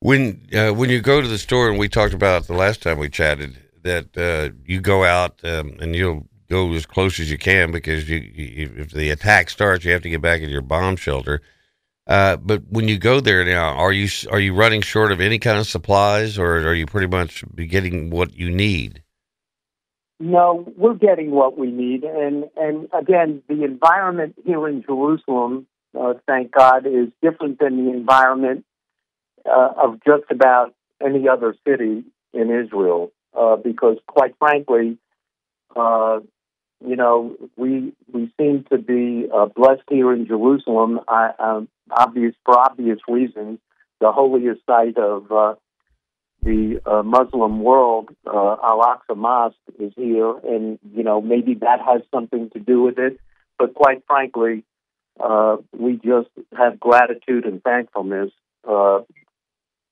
When 0.00 0.46
uh, 0.54 0.72
when 0.72 0.90
you 0.90 1.00
go 1.00 1.20
to 1.20 1.28
the 1.28 1.38
store, 1.38 1.70
and 1.70 1.78
we 1.78 1.88
talked 1.88 2.14
about 2.14 2.46
the 2.46 2.54
last 2.54 2.82
time 2.82 2.98
we 2.98 3.08
chatted, 3.08 3.56
that 3.82 4.16
uh, 4.16 4.54
you 4.66 4.80
go 4.80 5.04
out 5.04 5.40
um, 5.44 5.76
and 5.80 5.94
you'll 5.94 6.26
go 6.50 6.72
as 6.72 6.86
close 6.86 7.18
as 7.20 7.30
you 7.30 7.38
can 7.38 7.72
because 7.72 8.08
you, 8.08 8.18
you, 8.18 8.74
if 8.76 8.90
the 8.90 9.10
attack 9.10 9.48
starts, 9.48 9.84
you 9.84 9.92
have 9.92 10.02
to 10.02 10.10
get 10.10 10.20
back 10.20 10.40
into 10.40 10.52
your 10.52 10.62
bomb 10.62 10.96
shelter. 10.96 11.40
Uh, 12.06 12.36
but 12.36 12.62
when 12.68 12.86
you 12.86 12.98
go 12.98 13.18
there 13.20 13.44
now, 13.44 13.74
are 13.74 13.92
you 13.92 14.08
are 14.30 14.40
you 14.40 14.54
running 14.54 14.82
short 14.82 15.10
of 15.10 15.20
any 15.20 15.38
kind 15.38 15.58
of 15.58 15.66
supplies, 15.66 16.38
or 16.38 16.68
are 16.68 16.74
you 16.74 16.86
pretty 16.86 17.06
much 17.06 17.44
getting 17.56 18.10
what 18.10 18.36
you 18.36 18.50
need? 18.50 19.02
No, 20.20 20.72
we're 20.76 20.94
getting 20.94 21.32
what 21.32 21.58
we 21.58 21.70
need, 21.70 22.04
and 22.04 22.44
and 22.56 22.88
again, 22.92 23.42
the 23.48 23.64
environment 23.64 24.36
here 24.44 24.68
in 24.68 24.82
Jerusalem, 24.82 25.66
uh, 25.98 26.14
thank 26.26 26.52
God, 26.52 26.86
is 26.86 27.08
different 27.20 27.58
than 27.58 27.84
the 27.84 27.92
environment 27.92 28.64
uh, 29.44 29.70
of 29.82 30.00
just 30.06 30.24
about 30.30 30.72
any 31.04 31.28
other 31.28 31.56
city 31.66 32.04
in 32.32 32.64
Israel, 32.64 33.10
uh, 33.38 33.56
because 33.56 33.98
quite 34.06 34.36
frankly, 34.38 34.98
uh, 35.74 36.20
you 36.86 36.96
know, 36.96 37.36
we 37.56 37.92
we 38.12 38.32
seem 38.38 38.64
to 38.70 38.78
be 38.78 39.26
uh, 39.34 39.46
blessed 39.46 39.82
here 39.90 40.12
in 40.12 40.26
Jerusalem. 40.26 41.00
I, 41.08 41.30
um, 41.38 41.68
obvious 41.90 42.34
for 42.44 42.58
obvious 42.58 43.00
reasons, 43.08 43.58
the 44.00 44.12
holiest 44.12 44.60
site 44.66 44.96
of 44.96 45.32
uh, 45.32 45.54
the 46.44 46.80
uh, 46.84 47.02
Muslim 47.02 47.62
world, 47.62 48.10
uh, 48.26 48.56
Al 48.62 48.80
Aqsa 48.80 49.16
Mosque, 49.16 49.56
is 49.78 49.92
here, 49.96 50.36
and 50.38 50.78
you 50.94 51.02
know 51.02 51.20
maybe 51.20 51.54
that 51.54 51.80
has 51.80 52.02
something 52.12 52.50
to 52.50 52.60
do 52.60 52.82
with 52.82 52.98
it. 52.98 53.18
But 53.58 53.74
quite 53.74 54.04
frankly, 54.06 54.64
uh, 55.18 55.56
we 55.76 55.94
just 56.04 56.28
have 56.56 56.78
gratitude 56.78 57.46
and 57.46 57.62
thankfulness 57.62 58.30
uh, 58.68 58.98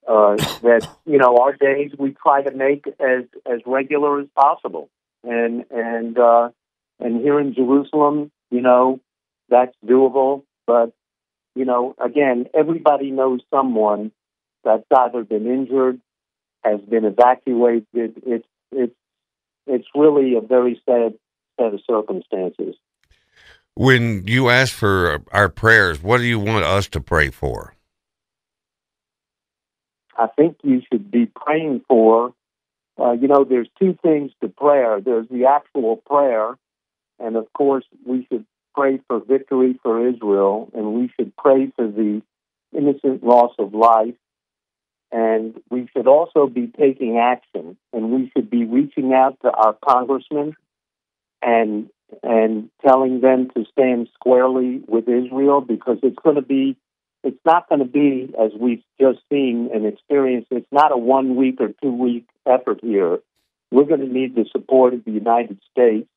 uh, 0.06 0.36
that 0.62 0.88
you 1.06 1.18
know 1.18 1.38
our 1.38 1.54
days 1.54 1.92
we 1.98 2.14
try 2.22 2.42
to 2.42 2.50
make 2.50 2.86
as 3.00 3.24
as 3.46 3.60
regular 3.66 4.20
as 4.20 4.26
possible, 4.36 4.90
and 5.24 5.64
and 5.70 6.18
uh, 6.18 6.50
and 7.00 7.20
here 7.20 7.40
in 7.40 7.54
Jerusalem, 7.54 8.30
you 8.50 8.60
know, 8.60 9.00
that's 9.48 9.74
doable. 9.84 10.44
But 10.66 10.92
you 11.54 11.64
know, 11.64 11.94
again, 12.02 12.46
everybody 12.54 13.10
knows 13.10 13.40
someone 13.50 14.12
that's 14.64 14.84
either 14.96 15.24
been 15.24 15.46
injured, 15.46 16.00
has 16.64 16.80
been 16.80 17.04
evacuated. 17.04 17.86
It's 17.94 18.46
it's 18.72 18.94
it's 19.66 19.86
really 19.94 20.34
a 20.36 20.40
very 20.40 20.80
sad 20.86 21.14
set 21.58 21.74
of 21.74 21.80
circumstances. 21.88 22.74
When 23.74 24.26
you 24.26 24.50
ask 24.50 24.74
for 24.74 25.22
our 25.32 25.48
prayers, 25.48 26.02
what 26.02 26.18
do 26.18 26.24
you 26.24 26.38
want 26.38 26.64
us 26.64 26.88
to 26.88 27.00
pray 27.00 27.30
for? 27.30 27.74
I 30.16 30.26
think 30.26 30.58
you 30.62 30.82
should 30.90 31.10
be 31.10 31.26
praying 31.26 31.82
for. 31.88 32.34
Uh, 33.00 33.12
you 33.12 33.28
know, 33.28 33.44
there's 33.44 33.68
two 33.78 33.96
things 34.02 34.30
to 34.42 34.48
prayer. 34.48 35.00
There's 35.00 35.26
the 35.28 35.46
actual 35.46 35.96
prayer, 35.96 36.58
and 37.18 37.36
of 37.36 37.50
course, 37.54 37.84
we 38.06 38.26
should 38.30 38.44
pray 38.74 39.00
for 39.08 39.20
victory 39.20 39.78
for 39.82 40.06
Israel, 40.06 40.70
and 40.74 40.94
we 40.94 41.10
should 41.16 41.34
pray 41.36 41.72
for 41.74 41.86
the 41.86 42.22
innocent 42.76 43.24
loss 43.24 43.52
of 43.58 43.74
life. 43.74 44.14
And 45.12 45.60
we 45.70 45.88
should 45.94 46.06
also 46.06 46.46
be 46.46 46.68
taking 46.68 47.18
action, 47.18 47.76
and 47.92 48.10
we 48.10 48.30
should 48.34 48.48
be 48.48 48.64
reaching 48.64 49.12
out 49.12 49.38
to 49.42 49.50
our 49.50 49.76
congressmen 49.86 50.54
and 51.42 51.90
and 52.22 52.70
telling 52.86 53.20
them 53.20 53.50
to 53.54 53.64
stand 53.72 54.08
squarely 54.14 54.82
with 54.86 55.08
Israel 55.08 55.60
because 55.60 55.98
it's 56.02 56.18
going 56.22 56.36
to 56.36 56.42
be 56.42 56.76
it's 57.22 57.40
not 57.44 57.68
going 57.68 57.80
to 57.80 57.84
be 57.84 58.34
as 58.42 58.52
we've 58.58 58.82
just 59.00 59.20
seen 59.30 59.70
and 59.72 59.86
experienced. 59.86 60.48
It's 60.50 60.66
not 60.72 60.92
a 60.92 60.96
one 60.96 61.36
week 61.36 61.60
or 61.60 61.68
two 61.82 61.92
week 61.92 62.26
effort 62.46 62.80
here. 62.82 63.18
We're 63.70 63.84
going 63.84 64.00
to 64.00 64.12
need 64.12 64.34
the 64.34 64.46
support 64.50 64.94
of 64.94 65.04
the 65.04 65.12
United 65.12 65.58
States 65.70 66.08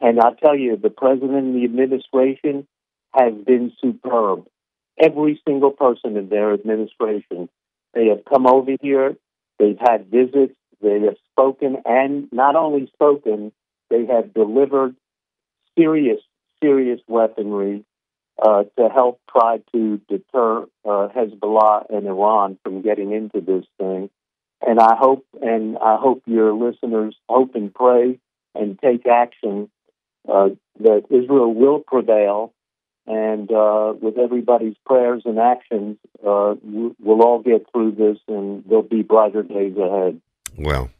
and 0.00 0.20
I'll 0.20 0.34
tell 0.34 0.56
you, 0.56 0.76
the 0.76 0.90
president 0.90 1.32
and 1.32 1.56
the 1.56 1.64
administration 1.64 2.66
has 3.14 3.32
been 3.46 3.72
superb. 3.80 4.46
Every 4.98 5.40
single 5.46 5.70
person 5.70 6.16
in 6.16 6.28
their 6.28 6.52
administration, 6.52 7.48
they 7.96 8.08
have 8.08 8.24
come 8.26 8.46
over 8.46 8.72
here, 8.80 9.16
they've 9.58 9.78
had 9.80 10.10
visits, 10.10 10.54
they 10.82 11.00
have 11.00 11.16
spoken, 11.32 11.78
and 11.86 12.28
not 12.30 12.54
only 12.54 12.86
spoken, 12.92 13.52
they 13.88 14.04
have 14.06 14.34
delivered 14.34 14.94
serious, 15.78 16.20
serious 16.62 17.00
weaponry 17.08 17.84
uh, 18.40 18.64
to 18.78 18.88
help 18.90 19.18
try 19.30 19.60
to 19.72 19.98
deter 20.08 20.64
uh, 20.84 21.08
Hezbollah 21.08 21.86
and 21.88 22.06
Iran 22.06 22.58
from 22.62 22.82
getting 22.82 23.12
into 23.12 23.40
this 23.40 23.64
thing. 23.78 24.10
And 24.66 24.78
I 24.78 24.94
hope, 24.98 25.24
and 25.40 25.78
I 25.78 25.96
hope 25.96 26.22
your 26.26 26.52
listeners 26.52 27.16
hope 27.28 27.54
and 27.54 27.74
pray 27.74 28.18
and 28.54 28.78
take 28.78 29.06
action 29.06 29.70
uh, 30.28 30.50
that 30.80 31.04
Israel 31.08 31.54
will 31.54 31.80
prevail, 31.80 32.52
and 33.06 33.50
uh, 33.52 33.94
with 34.00 34.18
everybody's 34.18 34.76
prayers 34.84 35.22
and 35.24 35.38
actions, 35.38 35.96
uh, 36.26 36.54
we'll 36.62 37.22
all 37.22 37.40
get 37.40 37.66
through 37.70 37.92
this, 37.92 38.18
and 38.28 38.64
there'll 38.66 38.82
be 38.82 39.02
brighter 39.02 39.42
days 39.42 39.76
ahead. 39.76 40.20
Well, 40.58 40.90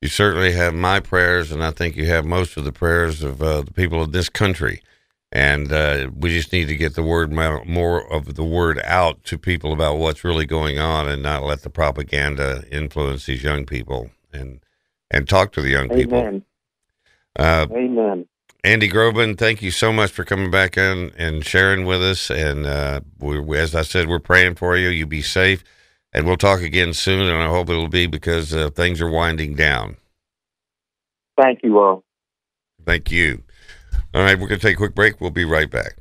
you 0.00 0.08
certainly 0.08 0.52
have 0.52 0.74
my 0.74 1.00
prayers, 1.00 1.50
and 1.50 1.64
I 1.64 1.72
think 1.72 1.96
you 1.96 2.06
have 2.06 2.24
most 2.24 2.56
of 2.56 2.64
the 2.64 2.72
prayers 2.72 3.22
of 3.22 3.42
uh, 3.42 3.62
the 3.62 3.72
people 3.72 4.00
of 4.00 4.12
this 4.12 4.28
country. 4.28 4.82
And 5.30 5.72
uh, 5.72 6.10
we 6.16 6.30
just 6.30 6.52
need 6.52 6.68
to 6.68 6.76
get 6.76 6.94
the 6.94 7.02
word 7.02 7.30
more 7.30 8.10
of 8.10 8.34
the 8.34 8.44
word 8.44 8.80
out 8.84 9.24
to 9.24 9.36
people 9.36 9.74
about 9.74 9.98
what's 9.98 10.24
really 10.24 10.46
going 10.46 10.78
on, 10.78 11.06
and 11.06 11.22
not 11.22 11.42
let 11.42 11.62
the 11.62 11.70
propaganda 11.70 12.64
influence 12.70 13.26
these 13.26 13.42
young 13.42 13.66
people, 13.66 14.10
and 14.32 14.60
and 15.10 15.28
talk 15.28 15.52
to 15.52 15.60
the 15.60 15.68
young 15.68 15.90
Amen. 15.90 15.98
people. 15.98 16.42
Uh, 17.38 17.66
Amen. 17.72 18.26
Andy 18.64 18.88
Groveman, 18.88 19.38
thank 19.38 19.62
you 19.62 19.70
so 19.70 19.92
much 19.92 20.10
for 20.10 20.24
coming 20.24 20.50
back 20.50 20.76
in 20.76 21.12
and 21.16 21.44
sharing 21.44 21.86
with 21.86 22.02
us. 22.02 22.28
And 22.28 22.66
uh, 22.66 23.00
we, 23.20 23.56
as 23.56 23.74
I 23.74 23.82
said, 23.82 24.08
we're 24.08 24.18
praying 24.18 24.56
for 24.56 24.76
you. 24.76 24.88
You 24.88 25.06
be 25.06 25.22
safe, 25.22 25.62
and 26.12 26.26
we'll 26.26 26.36
talk 26.36 26.60
again 26.60 26.92
soon. 26.92 27.28
And 27.28 27.40
I 27.40 27.46
hope 27.46 27.70
it'll 27.70 27.88
be 27.88 28.06
because 28.06 28.52
uh, 28.52 28.70
things 28.70 29.00
are 29.00 29.08
winding 29.08 29.54
down. 29.54 29.96
Thank 31.40 31.60
you 31.62 31.78
all. 31.78 32.04
Thank 32.84 33.12
you. 33.12 33.44
All 34.12 34.22
right, 34.22 34.38
we're 34.38 34.48
going 34.48 34.58
to 34.60 34.66
take 34.66 34.74
a 34.74 34.78
quick 34.78 34.94
break. 34.94 35.20
We'll 35.20 35.30
be 35.30 35.44
right 35.44 35.70
back. 35.70 35.96